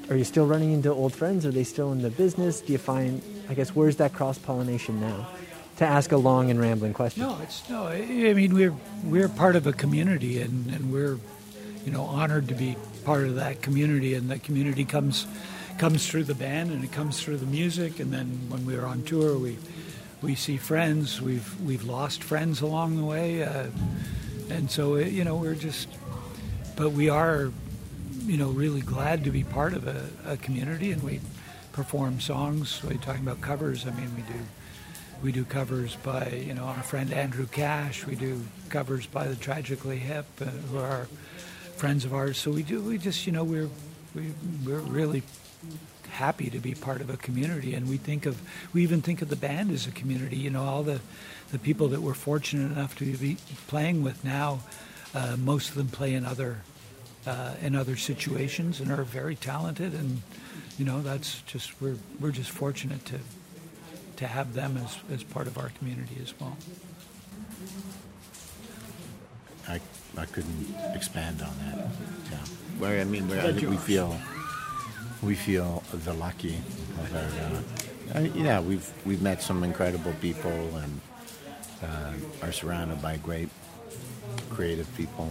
are 0.10 0.16
you 0.16 0.24
still 0.24 0.48
running 0.48 0.72
into 0.72 0.92
old 0.92 1.14
friends? 1.14 1.46
Are 1.46 1.52
they 1.52 1.66
still 1.66 1.92
in 1.92 2.02
the 2.02 2.10
business? 2.10 2.62
Do 2.62 2.72
you 2.72 2.78
find, 2.78 3.22
I 3.50 3.54
guess, 3.54 3.76
where's 3.76 3.98
that 3.98 4.14
cross 4.14 4.38
pollination 4.38 5.00
now? 5.02 5.28
To 5.78 5.86
ask 5.86 6.14
a 6.14 6.18
long 6.18 6.50
and 6.50 6.58
rambling 6.58 6.94
question. 6.94 7.24
No, 7.24 7.38
it's 7.44 7.70
no. 7.70 7.88
I 7.88 8.34
mean, 8.34 8.54
we're 8.54 8.74
we're 9.04 9.28
part 9.28 9.58
of 9.58 9.68
a 9.68 9.74
community, 9.74 10.42
and, 10.42 10.74
and 10.74 10.90
we're, 10.90 11.20
you 11.86 11.92
know, 11.92 12.04
honored 12.04 12.48
to 12.48 12.56
be 12.56 12.78
part 13.04 13.28
of 13.28 13.36
that 13.36 13.62
community, 13.62 14.14
and 14.14 14.32
that 14.32 14.42
community 14.42 14.86
comes 14.86 15.28
comes 15.78 16.08
through 16.08 16.24
the 16.24 16.34
band, 16.34 16.72
and 16.72 16.82
it 16.82 16.94
comes 16.94 17.22
through 17.22 17.36
the 17.36 17.46
music, 17.46 18.00
and 18.00 18.14
then 18.14 18.40
when 18.48 18.66
we're 18.66 18.86
on 18.86 19.04
tour, 19.04 19.38
we 19.38 19.58
we 20.22 20.36
see 20.36 20.58
friends. 20.58 21.22
We've 21.22 21.62
we've 21.62 21.84
lost 21.84 22.24
friends 22.24 22.62
along 22.62 22.98
the 22.98 23.06
way, 23.06 23.44
uh, 23.44 23.68
and 24.50 24.70
so 24.70 24.96
you 24.96 25.24
know 25.24 25.36
we're 25.36 25.56
just. 25.56 25.88
But 26.76 26.92
we 26.92 27.08
are, 27.08 27.52
you 28.26 28.36
know, 28.36 28.50
really 28.50 28.82
glad 28.82 29.24
to 29.24 29.32
be 29.32 29.44
part 29.44 29.74
of 29.74 29.88
a, 29.88 30.10
a 30.26 30.38
community, 30.38 30.92
and 30.92 31.02
we 31.02 31.22
perform 31.72 32.20
songs. 32.20 32.82
We're 32.84 32.98
talking 32.98 33.22
about 33.22 33.40
covers. 33.42 33.88
I 33.88 33.92
mean, 33.92 34.14
we 34.16 34.22
do 34.24 34.40
we 35.22 35.32
do 35.32 35.46
covers 35.46 35.96
by 35.98 36.44
you 36.46 36.54
know 36.54 36.64
our 36.64 36.84
friend 36.84 37.12
Andrew 37.14 37.48
Cash. 37.48 38.06
We 38.06 38.16
do 38.16 38.42
covers 38.70 39.08
by 39.08 39.28
the 39.28 39.36
Tragically 39.36 39.98
Hip, 39.98 40.26
uh, 40.42 40.46
who 40.46 40.78
are 40.78 41.08
friends 41.78 42.06
of 42.06 42.14
ours. 42.14 42.38
So 42.38 42.52
we 42.52 42.64
do. 42.64 42.82
We 42.82 42.98
just 42.98 43.26
you 43.26 43.32
know 43.32 43.44
we're 43.44 43.70
we, 44.14 44.32
we're 44.66 44.80
really 44.80 45.24
happy 46.16 46.50
to 46.50 46.60
be 46.60 46.74
part 46.74 47.02
of 47.02 47.10
a 47.10 47.18
community. 47.18 47.74
And 47.74 47.88
we 47.88 47.98
think 47.98 48.26
of 48.26 48.42
we 48.74 48.84
even 48.84 49.02
think 49.02 49.22
of 49.22 49.30
the 49.30 49.36
band 49.36 49.72
as 49.72 49.88
a 49.88 49.92
community. 49.92 50.38
You 50.38 50.50
know 50.50 50.64
all 50.64 50.84
the 50.84 51.00
the 51.52 51.60
people 51.60 51.88
that 51.90 52.02
we're 52.02 52.14
fortunate 52.14 52.72
enough 52.72 52.96
to 52.98 53.06
be 53.18 53.38
playing 53.68 54.04
with 54.04 54.24
now 54.24 54.62
uh, 55.14 55.38
most 55.38 55.70
of 55.70 55.76
them 55.76 55.88
play 55.88 56.14
in 56.14 56.26
other 56.26 56.58
uh, 57.26 57.56
in 57.62 57.76
other 57.76 57.96
situations 57.96 58.80
and 58.80 58.92
are 58.92 59.04
very 59.04 59.36
talented. 59.36 59.94
And 59.94 60.22
you 60.78 60.86
know 60.86 61.02
that's 61.02 61.42
just 61.44 61.82
we're 61.82 61.98
we're 62.20 62.32
just 62.32 62.52
fortunate 62.52 63.06
to 63.06 63.20
to 64.18 64.28
have 64.28 64.54
them 64.54 64.78
as, 64.78 64.98
as 65.12 65.24
part 65.24 65.48
of 65.48 65.58
our 65.58 65.70
community 65.78 66.18
as 66.22 66.34
well. 66.40 66.58
I, 69.68 69.82
I 70.18 70.26
couldn't 70.26 70.76
expand 70.94 71.42
on 71.42 71.52
that. 71.66 71.88
Yeah. 72.32 72.38
Where 72.78 73.02
I 73.02 73.04
mean 73.04 73.28
where 73.28 73.42
I 73.42 73.52
think 73.52 73.70
we 73.70 73.78
feel 73.78 74.18
we 75.22 75.36
feel 75.36 75.84
the 75.92 76.14
lucky 76.14 76.56
of 77.00 77.16
our, 77.16 78.20
uh, 78.20 78.24
yeah, 78.36 78.60
we've 78.60 78.92
we've 79.06 79.22
met 79.22 79.42
some 79.42 79.64
incredible 79.64 80.14
people 80.22 80.52
and 80.52 81.02
uh, 81.84 82.14
are 82.42 82.52
surrounded 82.52 83.02
by 83.02 83.18
great 83.18 83.50
creative 84.50 84.94
people. 84.96 85.30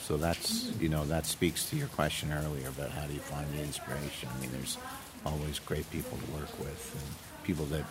So 0.00 0.16
that's 0.16 0.72
you 0.80 0.88
know 0.88 1.04
that 1.06 1.26
speaks 1.26 1.68
to 1.70 1.76
your 1.76 1.88
question 1.88 2.32
earlier 2.32 2.68
about 2.68 2.90
how 2.90 3.06
do 3.06 3.14
you 3.14 3.20
find 3.20 3.46
the 3.54 3.62
inspiration. 3.62 4.28
I 4.36 4.40
mean, 4.40 4.50
there's 4.52 4.78
always 5.24 5.58
great 5.58 5.88
people 5.90 6.18
to 6.18 6.32
work 6.32 6.58
with 6.58 6.94
and 6.94 7.44
people 7.44 7.66
that 7.66 7.84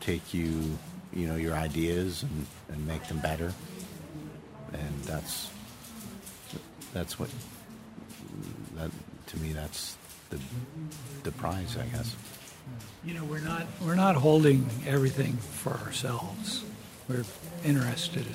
take 0.00 0.34
you 0.34 0.76
you 1.12 1.26
know 1.26 1.36
your 1.36 1.54
ideas 1.54 2.22
and, 2.22 2.46
and 2.68 2.86
make 2.86 3.06
them 3.06 3.18
better. 3.20 3.52
And 4.72 5.02
that's 5.04 5.50
that's 6.92 7.18
what 7.18 7.30
that 8.74 8.90
to 9.36 9.42
me, 9.42 9.52
that's 9.52 9.96
the 10.30 10.38
the 11.22 11.32
prize, 11.32 11.76
I 11.76 11.86
guess. 11.86 12.16
You 13.04 13.14
know, 13.14 13.24
we're 13.24 13.40
not 13.40 13.66
we're 13.84 13.94
not 13.94 14.16
holding 14.16 14.68
everything 14.86 15.36
for 15.36 15.72
ourselves. 15.72 16.64
We're 17.08 17.24
interested 17.64 18.26
in 18.26 18.34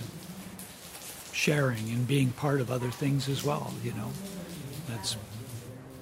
sharing 1.34 1.90
and 1.90 2.08
being 2.08 2.32
part 2.32 2.62
of 2.62 2.72
other 2.72 2.92
things 2.92 3.28
as 3.28 3.44
well. 3.44 3.74
You 3.84 3.94
know, 3.94 4.12
that's 4.88 5.18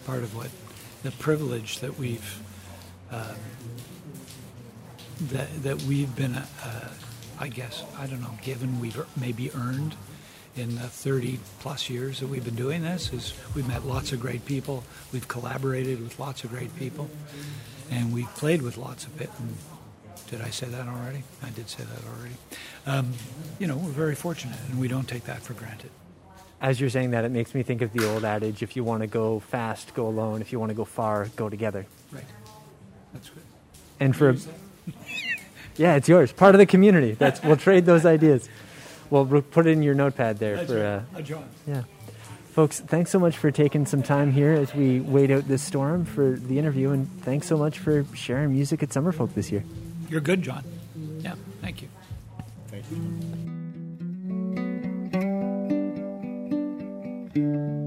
part 0.05 0.23
of 0.23 0.35
what 0.35 0.49
the 1.03 1.11
privilege 1.11 1.79
that 1.79 1.97
we've 1.97 2.41
uh, 3.11 3.35
that 5.21 5.63
that 5.63 5.81
we've 5.83 6.15
been, 6.15 6.35
uh, 6.35 6.89
I 7.39 7.47
guess, 7.47 7.83
I 7.97 8.05
don't 8.05 8.21
know, 8.21 8.37
given 8.43 8.79
we've 8.79 9.01
maybe 9.19 9.51
earned 9.51 9.95
in 10.59 10.75
the 10.75 10.87
30 10.87 11.39
plus 11.59 11.89
years 11.89 12.19
that 12.19 12.27
we've 12.27 12.43
been 12.43 12.55
doing 12.55 12.81
this 12.81 13.13
is 13.13 13.33
we've 13.55 13.67
met 13.67 13.85
lots 13.85 14.11
of 14.11 14.19
great 14.19 14.45
people. 14.45 14.83
We've 15.13 15.27
collaborated 15.27 16.01
with 16.01 16.19
lots 16.19 16.43
of 16.43 16.49
great 16.49 16.75
people, 16.75 17.09
and 17.89 18.13
we've 18.13 18.29
played 18.35 18.61
with 18.61 18.77
lots 18.77 19.05
of 19.05 19.19
it. 19.21 19.29
And 19.39 19.55
did 20.29 20.41
I 20.41 20.49
say 20.49 20.67
that 20.67 20.87
already? 20.87 21.23
I 21.41 21.49
did 21.51 21.69
say 21.69 21.83
that 21.83 22.03
already. 22.07 22.35
Um, 22.85 23.13
you 23.57 23.67
know, 23.67 23.77
we're 23.77 23.91
very 23.91 24.15
fortunate, 24.15 24.59
and 24.69 24.79
we 24.79 24.89
don't 24.89 25.07
take 25.07 25.23
that 25.25 25.41
for 25.41 25.53
granted. 25.53 25.91
As 26.61 26.81
you're 26.81 26.89
saying 26.89 27.11
that, 27.11 27.23
it 27.23 27.31
makes 27.31 27.55
me 27.55 27.63
think 27.63 27.81
of 27.81 27.93
the 27.93 28.07
old 28.11 28.25
adage: 28.25 28.61
if 28.61 28.75
you 28.75 28.83
want 28.83 29.01
to 29.01 29.07
go 29.07 29.39
fast, 29.39 29.93
go 29.93 30.07
alone. 30.07 30.41
If 30.41 30.51
you 30.51 30.59
want 30.59 30.71
to 30.71 30.75
go 30.75 30.85
far, 30.85 31.27
go 31.37 31.47
together. 31.47 31.85
Right. 32.11 32.25
That's 33.13 33.29
good. 33.29 33.43
And 34.01 34.15
for, 34.15 34.35
yeah, 35.77 35.95
it's 35.95 36.09
yours. 36.09 36.33
Part 36.33 36.53
of 36.53 36.59
the 36.59 36.65
community. 36.65 37.13
That's 37.13 37.41
we'll 37.41 37.55
trade 37.55 37.85
those 37.85 38.05
ideas. 38.17 38.49
Well, 39.09 39.25
put 39.25 39.65
it 39.65 39.71
in 39.71 39.81
your 39.83 39.95
notepad 39.95 40.37
there 40.37 40.57
That's 40.57 40.71
for 40.71 41.05
uh, 41.15 41.19
a 41.19 41.23
Yeah. 41.67 41.83
Folks, 42.51 42.79
thanks 42.79 43.11
so 43.11 43.19
much 43.19 43.37
for 43.37 43.51
taking 43.51 43.85
some 43.85 44.03
time 44.03 44.31
here 44.31 44.53
as 44.53 44.73
we 44.73 44.99
wait 44.99 45.31
out 45.31 45.47
this 45.47 45.61
storm 45.61 46.03
for 46.05 46.31
the 46.31 46.59
interview, 46.59 46.89
and 46.91 47.07
thanks 47.21 47.47
so 47.47 47.57
much 47.57 47.79
for 47.79 48.05
sharing 48.13 48.51
music 48.51 48.83
at 48.83 48.89
Summerfolk 48.89 49.33
this 49.33 49.51
year. 49.51 49.63
You're 50.09 50.21
good, 50.21 50.41
John. 50.41 50.63
Yeah, 51.19 51.35
thank 51.61 51.81
you. 51.81 51.87
Thank 52.67 52.85
you. 57.35 57.78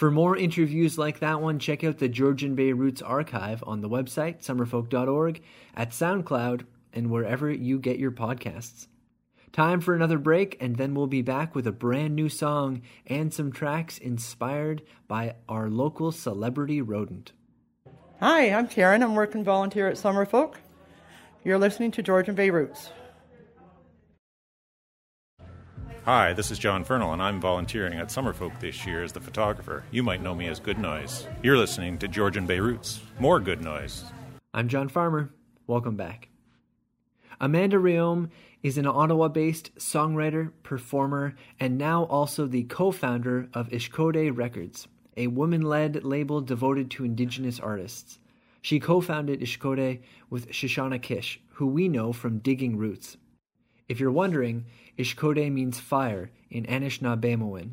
For 0.00 0.10
more 0.10 0.34
interviews 0.34 0.96
like 0.96 1.18
that 1.18 1.42
one, 1.42 1.58
check 1.58 1.84
out 1.84 1.98
the 1.98 2.08
Georgian 2.08 2.54
Bay 2.54 2.72
Roots 2.72 3.02
archive 3.02 3.62
on 3.66 3.82
the 3.82 3.88
website, 3.90 4.42
summerfolk.org, 4.42 5.42
at 5.74 5.90
SoundCloud, 5.90 6.62
and 6.94 7.10
wherever 7.10 7.50
you 7.50 7.78
get 7.78 7.98
your 7.98 8.10
podcasts. 8.10 8.86
Time 9.52 9.82
for 9.82 9.94
another 9.94 10.16
break, 10.16 10.56
and 10.58 10.76
then 10.76 10.94
we'll 10.94 11.06
be 11.06 11.20
back 11.20 11.54
with 11.54 11.66
a 11.66 11.70
brand 11.70 12.16
new 12.16 12.30
song 12.30 12.80
and 13.08 13.34
some 13.34 13.52
tracks 13.52 13.98
inspired 13.98 14.80
by 15.06 15.34
our 15.50 15.68
local 15.68 16.12
celebrity 16.12 16.80
rodent. 16.80 17.32
Hi, 18.20 18.50
I'm 18.52 18.68
Karen. 18.68 19.02
I'm 19.02 19.14
working 19.14 19.44
volunteer 19.44 19.86
at 19.86 19.96
Summerfolk. 19.96 20.54
You're 21.44 21.58
listening 21.58 21.90
to 21.90 22.02
Georgian 22.02 22.34
Bay 22.34 22.48
Roots. 22.48 22.88
Hi, 26.12 26.32
this 26.32 26.50
is 26.50 26.58
John 26.58 26.82
Fernal, 26.82 27.12
and 27.12 27.22
I'm 27.22 27.40
volunteering 27.40 28.00
at 28.00 28.08
Summerfolk 28.08 28.58
this 28.58 28.84
year 28.84 29.04
as 29.04 29.12
the 29.12 29.20
photographer. 29.20 29.84
You 29.92 30.02
might 30.02 30.22
know 30.22 30.34
me 30.34 30.48
as 30.48 30.58
Good 30.58 30.80
Noise. 30.80 31.28
You're 31.40 31.56
listening 31.56 31.98
to 31.98 32.08
Georgian 32.08 32.46
Bay 32.46 32.58
Roots 32.58 32.98
More 33.20 33.38
good 33.38 33.62
noise. 33.62 34.02
I'm 34.52 34.66
John 34.66 34.88
Farmer. 34.88 35.30
Welcome 35.68 35.94
back. 35.94 36.28
Amanda 37.40 37.76
Rheaume 37.76 38.28
is 38.60 38.76
an 38.76 38.88
Ottawa 38.88 39.28
based 39.28 39.72
songwriter, 39.76 40.50
performer, 40.64 41.36
and 41.60 41.78
now 41.78 42.06
also 42.06 42.48
the 42.48 42.64
co 42.64 42.90
founder 42.90 43.48
of 43.54 43.68
Ishkode 43.68 44.36
Records, 44.36 44.88
a 45.16 45.28
woman 45.28 45.62
led 45.62 46.02
label 46.02 46.40
devoted 46.40 46.90
to 46.90 47.04
Indigenous 47.04 47.60
artists. 47.60 48.18
She 48.62 48.80
co 48.80 49.00
founded 49.00 49.42
Ishkode 49.42 50.00
with 50.28 50.48
Shoshana 50.48 51.00
Kish, 51.00 51.40
who 51.50 51.68
we 51.68 51.86
know 51.86 52.12
from 52.12 52.40
Digging 52.40 52.76
Roots. 52.76 53.16
If 53.90 53.98
you're 53.98 54.12
wondering, 54.12 54.66
Ishkode 54.96 55.50
means 55.50 55.80
fire 55.80 56.30
in 56.48 56.64
Anishinaabemowin. 56.66 57.72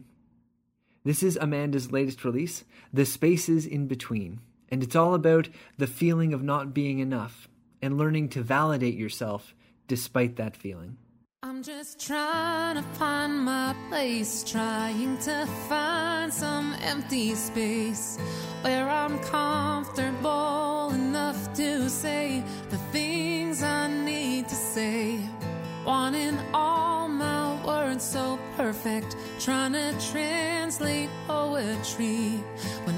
This 1.03 1.21
is 1.21 1.37
Amanda's 1.39 1.91
latest 1.91 2.25
release, 2.25 2.63
The 2.91 3.05
Spaces 3.05 3.67
in 3.67 3.85
Between, 3.85 4.39
and 4.69 4.81
it's 4.81 4.95
all 4.95 5.13
about 5.13 5.47
the 5.77 5.85
feeling 5.85 6.33
of 6.33 6.41
not 6.41 6.73
being 6.73 6.97
enough 6.97 7.47
and 7.83 7.99
learning 7.99 8.29
to 8.29 8.41
validate 8.41 8.95
yourself 8.95 9.53
despite 9.87 10.37
that 10.37 10.57
feeling. 10.57 10.97
I'm 11.43 11.61
just 11.61 12.03
trying 12.03 12.77
to 12.77 12.81
find 12.97 13.45
my 13.45 13.75
place, 13.87 14.43
trying 14.43 15.19
to 15.19 15.45
find 15.69 16.33
some 16.33 16.73
empty 16.81 17.35
space 17.35 18.17
where 18.63 18.89
I'm 18.89 19.19
comfortable 19.19 20.89
enough 20.95 21.53
to 21.57 21.87
say 21.91 22.43
the 22.71 22.77
things 22.91 23.61
I 23.61 23.87
need 23.87 24.49
to 24.49 24.55
say. 24.55 25.16
Wanting 25.87 26.37
all 26.53 27.07
my 27.07 27.63
words 27.65 28.03
so 28.03 28.37
perfect, 28.57 29.15
trying 29.39 29.71
to 29.71 29.95
translate 30.11 31.09
poetry. 31.25 32.43
When 32.83 32.96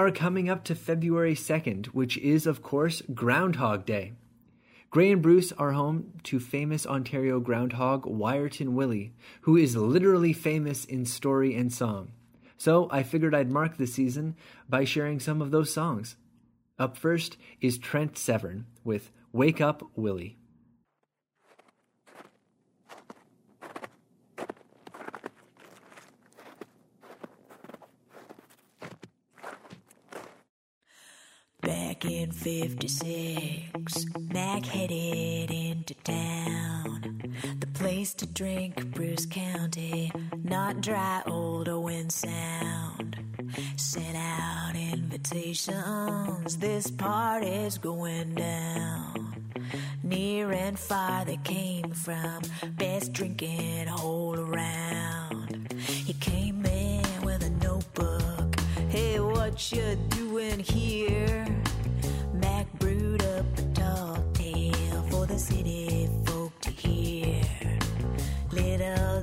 are 0.00 0.10
coming 0.10 0.48
up 0.48 0.64
to 0.64 0.74
February 0.74 1.34
2nd, 1.34 1.88
which 1.88 2.16
is, 2.16 2.46
of 2.46 2.62
course, 2.62 3.02
Groundhog 3.12 3.84
Day. 3.84 4.14
Grey 4.88 5.12
and 5.12 5.20
Bruce 5.20 5.52
are 5.52 5.72
home 5.72 6.14
to 6.22 6.40
famous 6.40 6.86
Ontario 6.86 7.38
groundhog 7.38 8.06
Wiarton 8.06 8.70
Willie, 8.70 9.12
who 9.42 9.58
is 9.58 9.76
literally 9.76 10.32
famous 10.32 10.86
in 10.86 11.04
story 11.04 11.54
and 11.54 11.70
song. 11.70 12.12
So 12.56 12.88
I 12.90 13.02
figured 13.02 13.34
I'd 13.34 13.50
mark 13.50 13.76
the 13.76 13.86
season 13.86 14.36
by 14.70 14.84
sharing 14.84 15.20
some 15.20 15.42
of 15.42 15.50
those 15.50 15.70
songs. 15.70 16.16
Up 16.78 16.96
first 16.96 17.36
is 17.60 17.76
Trent 17.76 18.16
Severn 18.16 18.64
with 18.82 19.10
Wake 19.32 19.60
Up 19.60 19.82
Willie. 19.96 20.38
Back 31.62 32.04
in 32.06 32.32
56, 32.32 34.06
Mac 34.32 34.64
headed 34.64 35.50
into 35.50 35.94
town. 36.04 37.34
The 37.58 37.66
place 37.66 38.14
to 38.14 38.26
drink, 38.26 38.92
Bruce 38.92 39.26
County, 39.26 40.10
not 40.42 40.80
dry 40.80 41.22
old 41.26 41.68
Owen 41.68 42.08
Sound. 42.08 43.18
Sent 43.76 44.16
out 44.16 44.72
invitations, 44.74 46.56
this 46.56 46.90
party's 46.90 47.76
going 47.78 48.34
down. 48.34 49.50
Near 50.02 50.52
and 50.52 50.78
far 50.78 51.24
they 51.24 51.38
came 51.38 51.90
from, 51.90 52.42
best 52.76 53.12
drinking 53.12 53.86
hole 53.86 54.38
around. 54.38 55.72
He 55.78 56.14
came 56.14 56.64
in. 56.64 56.79
Hey, 58.90 59.20
what 59.20 59.70
you 59.70 59.94
doing 60.08 60.58
here? 60.58 61.46
Mac 62.34 62.66
brewed 62.80 63.22
up 63.22 63.46
a 63.56 63.62
tall 63.72 64.24
tale 64.34 65.02
for 65.10 65.26
the 65.26 65.38
city 65.38 66.10
folk 66.24 66.60
to 66.62 66.70
hear. 66.70 67.40
Little 68.50 69.22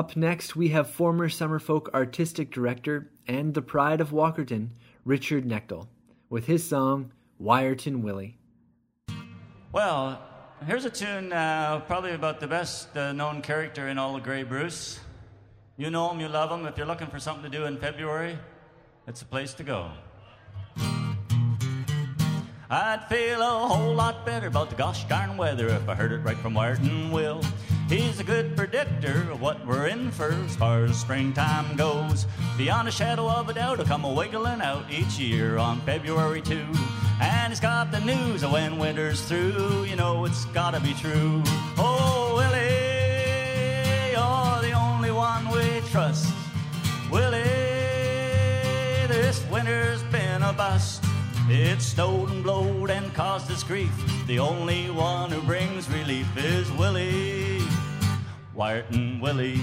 Up 0.00 0.16
next, 0.16 0.56
we 0.56 0.68
have 0.68 0.88
former 0.88 1.28
Summerfolk 1.28 1.92
artistic 1.92 2.50
director 2.50 3.10
and 3.28 3.52
the 3.52 3.60
pride 3.60 4.00
of 4.00 4.12
Walkerton, 4.12 4.70
Richard 5.04 5.44
Knechtel, 5.44 5.88
with 6.30 6.46
his 6.46 6.66
song 6.66 7.12
Wiarton 7.38 8.00
Willie. 8.00 8.38
Well, 9.72 10.18
here's 10.66 10.86
a 10.86 10.90
tune 10.90 11.34
uh, 11.34 11.80
probably 11.80 12.12
about 12.12 12.40
the 12.40 12.46
best 12.46 12.96
uh, 12.96 13.12
known 13.12 13.42
character 13.42 13.88
in 13.88 13.98
all 13.98 14.16
of 14.16 14.22
Grey 14.22 14.42
Bruce. 14.42 14.98
You 15.76 15.90
know 15.90 16.10
him, 16.10 16.18
you 16.18 16.28
love 16.28 16.50
him. 16.50 16.64
If 16.64 16.78
you're 16.78 16.86
looking 16.86 17.08
for 17.08 17.20
something 17.20 17.44
to 17.44 17.50
do 17.50 17.66
in 17.66 17.76
February, 17.76 18.38
it's 19.06 19.20
a 19.20 19.26
place 19.26 19.52
to 19.52 19.62
go. 19.62 19.90
I'd 22.70 23.04
feel 23.10 23.42
a 23.42 23.68
whole 23.68 23.94
lot 23.94 24.24
better 24.24 24.46
about 24.46 24.70
the 24.70 24.76
gosh 24.76 25.04
darn 25.04 25.36
weather 25.36 25.68
if 25.68 25.86
I 25.90 25.94
heard 25.94 26.12
it 26.12 26.20
right 26.20 26.38
from 26.38 26.54
Wiarton 26.54 27.12
Will. 27.12 27.42
He's 27.90 28.20
a 28.20 28.24
good 28.24 28.56
predictor 28.56 29.28
of 29.32 29.40
what 29.40 29.66
we're 29.66 29.88
in 29.88 30.12
for 30.12 30.30
as 30.30 30.54
far 30.54 30.84
as 30.84 31.00
springtime 31.00 31.74
goes. 31.74 32.24
Beyond 32.56 32.86
a 32.86 32.92
shadow 32.92 33.28
of 33.28 33.48
a 33.48 33.52
doubt, 33.52 33.78
he'll 33.78 33.86
come 33.86 34.04
a 34.04 34.12
wiggling 34.12 34.60
out 34.60 34.84
each 34.88 35.18
year 35.18 35.58
on 35.58 35.80
February 35.80 36.40
2. 36.40 36.64
And 37.20 37.52
he's 37.52 37.58
got 37.58 37.90
the 37.90 37.98
news 37.98 38.44
of 38.44 38.52
when 38.52 38.78
winter's 38.78 39.22
through. 39.24 39.86
You 39.86 39.96
know 39.96 40.24
it's 40.24 40.44
gotta 40.46 40.78
be 40.78 40.94
true. 40.94 41.42
Oh, 41.76 42.34
Willie, 42.36 44.12
you're 44.12 44.70
the 44.70 44.78
only 44.78 45.10
one 45.10 45.48
we 45.50 45.80
trust. 45.90 46.32
Willie, 47.10 47.42
this 49.08 49.44
winter's 49.50 50.04
been 50.04 50.44
a 50.44 50.52
bust. 50.52 51.02
It 51.52 51.82
snowed 51.82 52.30
and 52.30 52.44
blowed 52.44 52.90
and 52.90 53.12
caused 53.12 53.50
us 53.50 53.64
grief. 53.64 53.90
The 54.28 54.38
only 54.38 54.88
one 54.90 55.32
who 55.32 55.40
brings 55.42 55.90
relief 55.90 56.28
is 56.36 56.70
Willie, 56.72 57.58
Wiarton 58.60 59.18
Willie. 59.22 59.58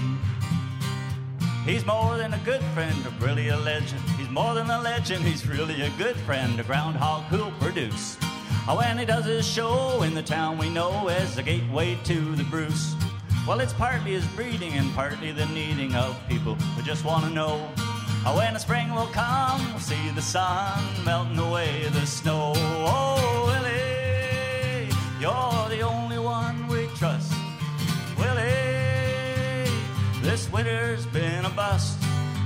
He's 1.64 1.86
more 1.86 2.18
than 2.18 2.34
a 2.34 2.38
good 2.38 2.60
friend, 2.74 2.96
or 3.06 3.24
really 3.24 3.46
a 3.46 3.56
legend. 3.56 4.00
He's 4.18 4.28
more 4.28 4.54
than 4.54 4.68
a 4.68 4.80
legend, 4.80 5.24
he's 5.24 5.46
really 5.46 5.82
a 5.82 5.90
good 5.90 6.16
friend, 6.16 6.58
a 6.58 6.64
groundhog 6.64 7.22
who'll 7.26 7.52
produce. 7.60 8.16
Oh, 8.66 8.76
when 8.76 8.98
he 8.98 9.04
does 9.04 9.24
his 9.24 9.46
show 9.46 10.02
in 10.02 10.14
the 10.14 10.22
town 10.22 10.58
we 10.58 10.68
know 10.68 11.06
as 11.06 11.36
the 11.36 11.44
gateway 11.44 11.96
to 12.06 12.34
the 12.34 12.42
Bruce. 12.42 12.96
Well, 13.46 13.60
it's 13.60 13.72
partly 13.72 14.14
his 14.14 14.26
breeding 14.34 14.72
and 14.72 14.92
partly 14.94 15.30
the 15.30 15.46
needing 15.46 15.94
of 15.94 16.18
people 16.28 16.56
who 16.56 16.82
just 16.82 17.04
want 17.04 17.22
to 17.22 17.30
know. 17.30 17.70
Oh, 18.26 18.36
when 18.36 18.52
the 18.52 18.58
spring 18.58 18.92
will 18.92 19.06
come, 19.06 19.64
we'll 19.70 19.78
see 19.78 20.10
the 20.16 20.22
sun 20.22 20.82
melting 21.04 21.38
away 21.38 21.88
the 21.92 22.04
snow. 22.04 22.52
Oh, 22.56 23.44
Willie, 23.46 24.90
you're 25.20 25.68
the 25.68 25.82
only 25.82 26.07
winter's 30.50 31.06
been 31.06 31.44
a 31.44 31.50
bust. 31.50 31.98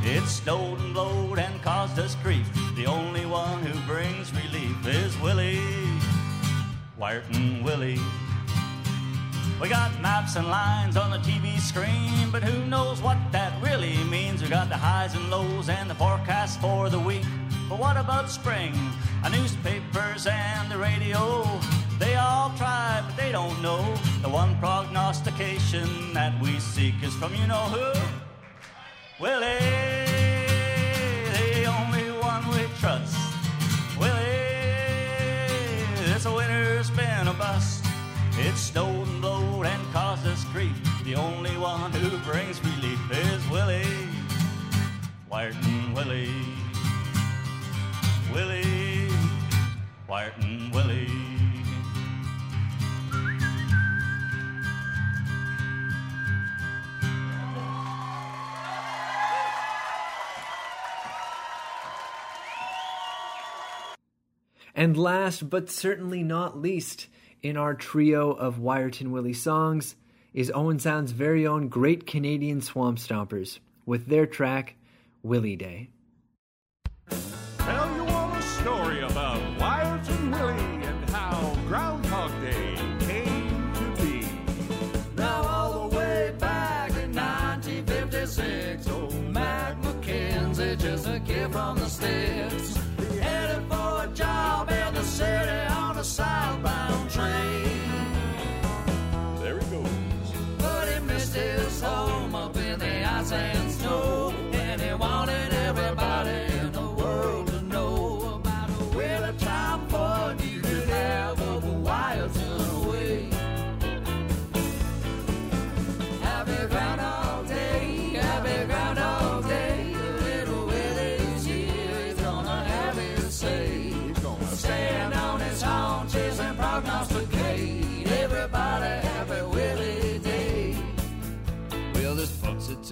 It 0.04 0.24
snowed 0.26 0.80
and 0.80 0.92
blowed 0.92 1.38
and 1.38 1.62
caused 1.62 1.98
us 1.98 2.14
grief. 2.16 2.46
The 2.74 2.86
only 2.86 3.26
one 3.26 3.62
who 3.64 3.78
brings 3.86 4.32
relief 4.32 4.86
is 4.86 5.18
Willie, 5.20 5.60
Wiarton 6.98 7.62
Willie. 7.62 8.00
We 9.60 9.68
got 9.68 10.00
maps 10.00 10.36
and 10.36 10.48
lines 10.48 10.96
on 10.96 11.10
the 11.10 11.18
TV 11.18 11.58
screen, 11.60 12.30
but 12.32 12.42
who 12.42 12.66
knows 12.66 13.00
what 13.00 13.16
that 13.30 13.52
really 13.62 13.96
means? 14.04 14.42
We 14.42 14.48
got 14.48 14.68
the 14.68 14.76
highs 14.76 15.14
and 15.14 15.30
lows 15.30 15.68
and 15.68 15.88
the 15.88 15.94
forecast 15.94 16.60
for 16.60 16.90
the 16.90 16.98
week. 16.98 17.24
But 17.72 17.80
what 17.80 17.96
about 17.96 18.28
spring? 18.28 18.74
The 19.22 19.30
newspapers 19.30 20.26
and 20.26 20.70
the 20.70 20.76
radio, 20.76 21.42
they 21.98 22.16
all 22.16 22.50
try, 22.58 23.02
but 23.02 23.16
they 23.16 23.32
don't 23.32 23.62
know. 23.62 23.82
The 24.20 24.28
one 24.28 24.58
prognostication 24.58 26.12
that 26.12 26.38
we 26.42 26.60
seek 26.60 26.92
is 27.02 27.14
from 27.14 27.34
you 27.34 27.46
know 27.46 27.64
who? 27.72 27.98
Willie, 29.18 29.58
the 31.32 31.64
only 31.64 32.12
one 32.20 32.46
we 32.50 32.66
trust. 32.78 33.16
Willie, 33.98 34.20
this 36.04 36.26
winter's 36.26 36.90
been 36.90 37.26
a 37.26 37.32
bust. 37.32 37.86
It 38.32 38.54
snowed 38.54 39.08
and 39.08 39.22
blowed 39.22 39.64
and 39.64 39.92
caused 39.94 40.26
us 40.26 40.44
grief. 40.52 40.76
The 41.04 41.14
only 41.14 41.56
one 41.56 41.90
who 41.92 42.18
brings 42.30 42.60
relief 42.62 43.00
is 43.10 43.48
Willie, 43.48 44.10
Wiarton 45.30 45.94
Willie. 45.94 46.61
Willie, 48.32 49.08
Wiarton 50.08 50.72
Willie. 50.72 51.06
And 64.74 64.96
last 64.96 65.50
but 65.50 65.68
certainly 65.68 66.22
not 66.22 66.58
least, 66.58 67.08
in 67.42 67.56
our 67.56 67.74
trio 67.74 68.30
of 68.32 68.58
Wiarton 68.58 69.10
Willie 69.10 69.32
songs 69.32 69.96
is 70.32 70.50
Owen 70.54 70.78
Sound's 70.78 71.12
very 71.12 71.46
own 71.46 71.68
Great 71.68 72.06
Canadian 72.06 72.62
Swamp 72.62 72.98
Stompers 72.98 73.58
with 73.84 74.06
their 74.06 74.26
track 74.26 74.76
Willie 75.22 75.56
Day. 75.56 75.90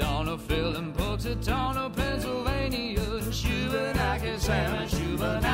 Punxsutawney, 0.00 0.40
Phil 0.40 0.76
and 0.76 0.94
Punxsutawney, 0.96 1.94
Pennsylvania, 1.94 3.00
and 3.00 3.32
Shubenacadie, 3.32 4.38
Sam 4.38 4.74
and 4.74 4.90
Shubenacadie, 4.90 5.49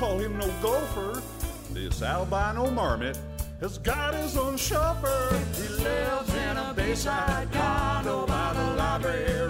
call 0.00 0.18
him 0.18 0.38
no 0.38 0.46
gopher. 0.62 1.22
This 1.74 2.00
albino 2.00 2.70
marmot 2.70 3.18
has 3.60 3.76
got 3.76 4.14
his 4.14 4.34
own 4.34 4.56
chauffeur. 4.56 5.38
He 5.56 5.68
lives 5.84 6.34
in 6.34 6.56
a 6.56 6.72
bayside 6.74 7.52
condo 7.52 8.26
by 8.26 8.54
the 8.54 8.76
library. 8.76 9.49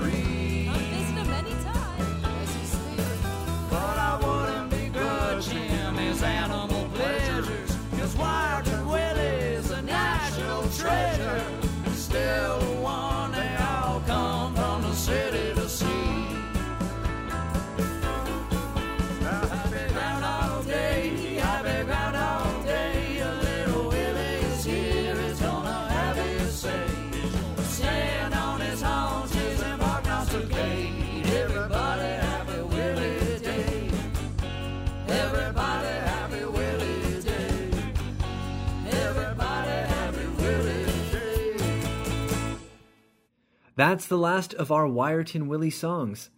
That's 43.80 44.06
the 44.06 44.18
last 44.18 44.52
of 44.52 44.70
our 44.70 44.84
Wiarton 44.84 45.46
Willie 45.46 45.70
songs. 45.70 46.28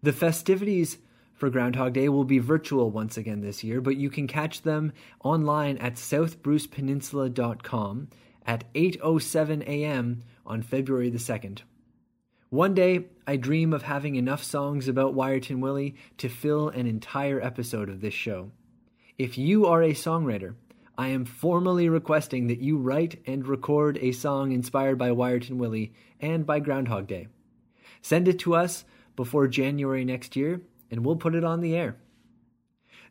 The 0.00 0.12
festivities 0.12 0.98
for 1.32 1.50
Groundhog 1.50 1.94
Day 1.94 2.08
will 2.08 2.22
be 2.22 2.38
virtual 2.38 2.92
once 2.92 3.16
again 3.16 3.40
this 3.40 3.64
year, 3.64 3.80
but 3.80 3.96
you 3.96 4.10
can 4.10 4.28
catch 4.28 4.62
them 4.62 4.92
online 5.24 5.76
at 5.78 5.94
southbrucepeninsula.com 5.94 8.10
at 8.46 8.72
8:07 8.74 9.66
a.m. 9.66 10.22
on 10.46 10.62
February 10.62 11.10
the 11.10 11.18
2nd. 11.18 11.62
One 12.50 12.74
day, 12.74 13.06
I 13.26 13.38
dream 13.38 13.72
of 13.72 13.82
having 13.82 14.14
enough 14.14 14.44
songs 14.44 14.86
about 14.86 15.16
Wiarton 15.16 15.58
Willie 15.58 15.96
to 16.18 16.28
fill 16.28 16.68
an 16.68 16.86
entire 16.86 17.42
episode 17.42 17.88
of 17.88 18.02
this 18.02 18.14
show. 18.14 18.52
If 19.18 19.36
you 19.36 19.66
are 19.66 19.82
a 19.82 19.94
songwriter, 19.94 20.54
I 20.96 21.08
am 21.08 21.24
formally 21.24 21.88
requesting 21.88 22.46
that 22.46 22.60
you 22.60 22.78
write 22.78 23.20
and 23.26 23.46
record 23.46 23.98
a 24.00 24.12
song 24.12 24.52
inspired 24.52 24.96
by 24.96 25.10
Wiarton 25.10 25.56
Willie 25.56 25.92
and 26.20 26.46
by 26.46 26.60
Groundhog 26.60 27.08
Day. 27.08 27.26
Send 28.00 28.28
it 28.28 28.38
to 28.40 28.54
us 28.54 28.84
before 29.16 29.48
January 29.48 30.04
next 30.04 30.36
year, 30.36 30.60
and 30.90 31.04
we'll 31.04 31.16
put 31.16 31.34
it 31.34 31.42
on 31.42 31.60
the 31.60 31.74
air. 31.74 31.96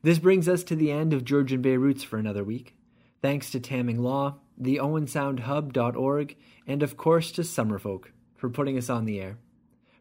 This 0.01 0.19
brings 0.19 0.47
us 0.47 0.63
to 0.65 0.75
the 0.75 0.91
end 0.91 1.13
of 1.13 1.25
Georgian 1.25 1.61
Bay 1.61 1.77
Roots 1.77 2.03
for 2.03 2.17
another 2.17 2.43
week. 2.43 2.75
Thanks 3.21 3.49
to 3.51 3.59
Tamming 3.59 4.01
Law, 4.01 4.35
the 4.57 4.77
OwenSoundHub.org, 4.77 6.35
and 6.67 6.83
of 6.83 6.97
course 6.97 7.31
to 7.33 7.41
Summerfolk 7.41 8.05
for 8.35 8.49
putting 8.49 8.77
us 8.77 8.89
on 8.89 9.05
the 9.05 9.19
air. 9.19 9.37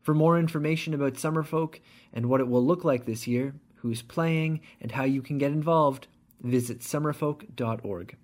For 0.03 0.14
more 0.14 0.39
information 0.39 0.95
about 0.95 1.14
Summerfolk 1.14 1.80
and 2.12 2.26
what 2.26 2.41
it 2.41 2.49
will 2.49 2.64
look 2.64 2.85
like 2.85 3.07
this 3.07 3.26
year, 3.26 3.55
who's 3.76 4.03
playing, 4.03 4.61
and 4.80 4.93
how 4.93 5.05
you 5.05 5.22
can 5.22 5.39
get 5.39 5.53
involved, 5.53 6.07
visit 6.43 6.80
summerfolk.org. 6.80 8.16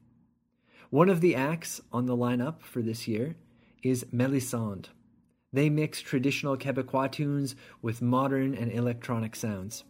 One 0.90 1.08
of 1.08 1.20
the 1.20 1.34
acts 1.34 1.80
on 1.92 2.06
the 2.06 2.16
lineup 2.16 2.62
for 2.62 2.82
this 2.82 3.06
year 3.06 3.36
is 3.82 4.06
Melisande. 4.10 4.88
They 5.52 5.70
mix 5.70 6.00
traditional 6.00 6.56
Quebecois 6.56 7.10
tunes 7.12 7.54
with 7.80 8.02
modern 8.02 8.54
and 8.54 8.70
electronic 8.70 9.34
sounds. 9.36 9.84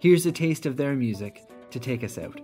Here's 0.00 0.26
a 0.26 0.32
taste 0.32 0.66
of 0.66 0.76
their 0.76 0.94
music 0.94 1.42
to 1.70 1.78
take 1.78 2.02
us 2.04 2.18
out. 2.18 2.40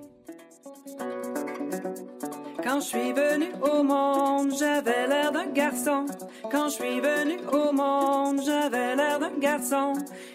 Quand 2.65 2.81
je 2.81 2.87
suis 2.87 3.13
venu 3.13 3.53
au 3.61 3.83
monde, 3.83 4.53
j'avais 4.59 5.07
l'air 5.07 5.31
d'un 5.31 5.53
garçon. 5.53 6.07
Quand 6.51 6.69
je 6.71 6.75
suis 6.75 7.01
venu 7.01 7.39
au 7.53 7.73
monde, 7.73 8.41
j'avais 8.45 8.97
l'air 8.97 9.19
d'un 9.19 9.39
garçon. 9.39 9.93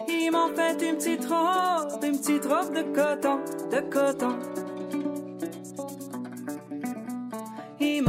Ils 0.07 0.31
m'ont 0.31 0.53
fait 0.55 0.81
une 0.81 0.95
petite 0.97 1.25
robe, 1.25 2.03
une 2.03 2.17
petite 2.17 2.45
robe 2.45 2.73
de 2.73 2.83
coton, 2.93 3.39
de 3.69 3.81
coton. 3.89 4.37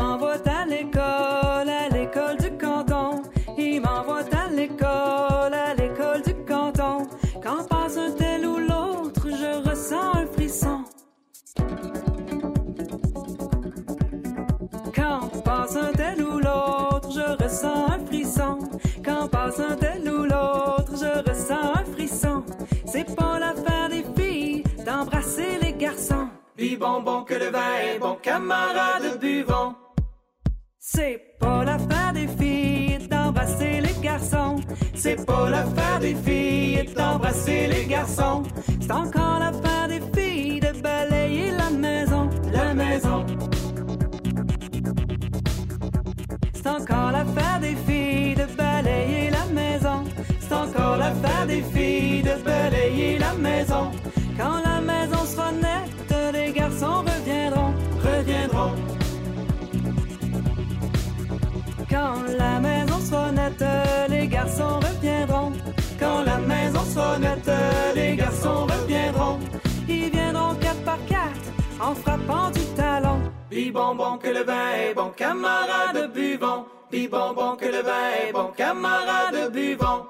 Ils 0.01 0.03
m'envoient 0.03 0.49
à 0.49 0.65
l'école, 0.65 1.69
à 1.69 1.89
l'école 1.91 2.39
du 2.39 2.51
canton. 2.57 3.23
Ils 3.59 3.83
m'envoient 3.83 4.25
à 4.33 4.49
l'école, 4.49 5.53
à 5.53 5.75
l'école 5.75 6.23
du 6.23 6.35
canton. 6.47 7.07
Quand 7.43 7.69
passe 7.69 7.99
un 7.99 8.11
tel 8.13 8.47
ou 8.47 8.57
l'autre, 8.57 9.29
je 9.29 9.69
ressens 9.69 10.15
un 10.15 10.27
frisson. 10.27 10.85
Quand 14.95 15.29
passe 15.45 15.77
un 15.77 15.93
tel 15.93 16.23
ou 16.23 16.39
l'autre, 16.39 17.11
je 17.11 17.45
ressens 17.45 17.91
un 17.91 17.99
frisson. 18.07 18.59
Quand 19.05 19.29
passe 19.29 19.61
un 19.61 19.77
tel 19.77 20.09
ou 20.11 20.23
l'autre, 20.25 20.93
je 20.93 21.31
ressens 21.31 21.75
un 21.75 21.85
frisson. 21.93 22.43
C'est 22.87 23.15
pas 23.15 23.39
l'affaire 23.39 23.91
des 23.91 24.05
filles 24.17 24.65
d'embrasser 24.87 25.59
les 25.61 25.75
garçons. 25.75 26.29
Puis 26.57 26.77
bonbon 26.77 27.23
que 27.23 27.35
le 27.35 27.51
vin 27.51 27.75
est 27.83 27.99
bon, 27.99 28.17
camarade 28.23 29.19
buvons. 29.21 29.75
C'est 30.93 31.39
pas 31.39 31.65
l'affaire 31.65 32.13
des 32.13 32.27
filles 32.27 32.99
d'embrasser 33.09 33.81
les 33.81 33.95
garçons. 34.03 34.57
C'est 34.93 35.25
pas 35.25 35.49
l'affaire 35.49 36.01
des 36.01 36.17
filles 36.17 36.85
d'embrasser 36.97 37.69
les 37.69 37.85
garçons. 37.85 38.43
C'est 38.81 38.91
encore 38.91 39.39
l'affaire 39.39 39.87
des 39.87 40.01
filles 40.13 40.59
de 40.59 40.73
balayer 40.81 41.53
la 41.53 41.71
maison, 41.71 42.29
la 42.53 42.75
maison. 42.75 43.25
C'est 46.55 46.67
encore 46.67 47.13
l'affaire 47.13 47.61
des 47.61 47.77
filles 47.87 48.35
de 48.35 48.47
balayer 48.57 49.31
la 49.31 49.45
maison. 49.55 50.03
C'est 50.41 50.55
encore 50.55 50.97
l'affaire 50.97 51.47
des 51.47 51.63
filles 51.63 52.23
de 52.25 52.43
balayer 52.43 53.19
la 53.19 53.35
maison. 53.35 53.93
Quand 54.37 54.59
la 54.65 54.81
maison 54.81 55.25
sera 55.25 55.53
nette, 55.53 56.33
les 56.33 56.53
garçons 56.53 57.05
reviendront, 57.07 57.75
reviendront. 58.03 59.00
La 62.41 62.61
maison 62.61 62.99
sera 63.01 63.31
nette, 63.33 63.65
les 64.09 64.27
garçons 64.27 64.79
reviendront. 64.87 65.53
Quand 66.01 66.23
la 66.31 66.39
maison 66.39 66.85
sera 66.95 67.19
nette, 67.19 67.53
les 67.95 68.17
garçons 68.17 68.67
reviendront. 68.73 69.39
Ils 69.89 70.11
viendront 70.11 70.55
quatre 70.55 70.83
par 70.85 71.01
quatre 71.07 71.47
en 71.81 71.95
frappant 71.95 72.51
du 72.51 72.65
talon. 72.77 73.19
Puis 73.51 73.71
bonbon 73.71 74.19
que 74.23 74.29
le 74.29 74.43
vin 74.51 74.69
est 74.83 74.95
bon, 74.95 75.11
camarade 75.17 76.13
buvons. 76.15 76.65
Puis 76.91 77.09
bonbon 77.09 77.57
que 77.61 77.67
le 77.67 77.83
vin 77.89 78.07
est 78.23 78.33
bon, 78.33 78.49
camarade 78.57 79.53
buvons. 79.53 80.03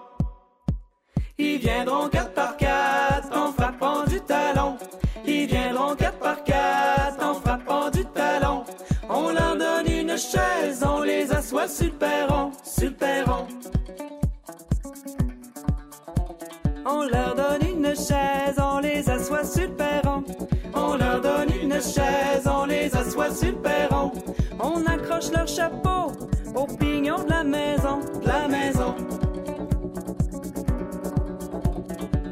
Ils 1.39 1.59
viendront 1.59 2.09
quatre 2.09 2.35
par 2.35 2.57
quatre 2.57 3.31
en 3.37 3.53
frappant 3.53 4.05
du 4.05 4.21
talon. 4.21 4.77
Ils 5.27 5.47
viendront 5.47 5.95
quatre 5.97 6.19
par 6.19 6.45
quatre 6.45 6.50
donne 10.21 10.39
une 10.43 10.77
chaise, 10.77 10.85
on 10.87 11.01
les 11.01 11.33
assoit 11.33 11.67
le 11.67 12.91
perron. 12.91 13.47
On 16.87 17.03
leur 17.05 17.35
donne 17.35 17.69
une 17.69 17.95
chaise, 17.95 18.57
on 18.59 18.81
les 18.81 19.09
assoit 19.09 19.43
perron. 19.77 20.25
On 20.75 20.97
leur 20.97 21.21
donne 21.21 21.49
une 21.63 21.81
chaise, 21.81 22.47
on 22.47 22.67
les 22.67 22.95
assoit 22.95 23.29
perron. 23.63 24.13
On 24.59 24.85
accroche 24.87 25.31
leur 25.33 25.49
chapeau 25.49 26.13
au 26.55 26.67
pignon 26.67 27.23
de 27.25 27.31
la 27.31 27.45
maison, 27.45 28.01
de 28.23 28.27
la 28.27 28.49
maison. 28.49 28.95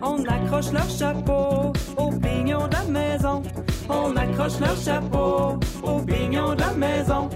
On 0.03 0.25
accroche 0.25 0.73
leur 0.73 0.89
chapeau 0.89 1.73
au 1.97 2.11
pignon 2.11 2.69
de 2.69 2.75
la 2.75 2.85
maison. 2.85 3.43
On 3.89 4.17
accroche 4.17 4.61
leur 4.61 4.77
chapeau 4.77 5.59
au 5.83 6.01
pignon 6.01 6.55
de 6.55 6.61
la 6.61 6.73
maison. 6.73 7.29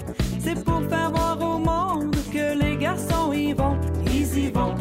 C'est 0.45 0.65
pour 0.65 0.83
faire 0.89 1.11
voir 1.13 1.39
au 1.41 1.59
monde 1.59 2.17
que 2.33 2.59
les 2.59 2.77
garçons 2.77 3.33
y 3.33 3.53
vont, 3.53 3.79
ils 4.07 4.39
y 4.39 4.51
vont. 4.51 4.75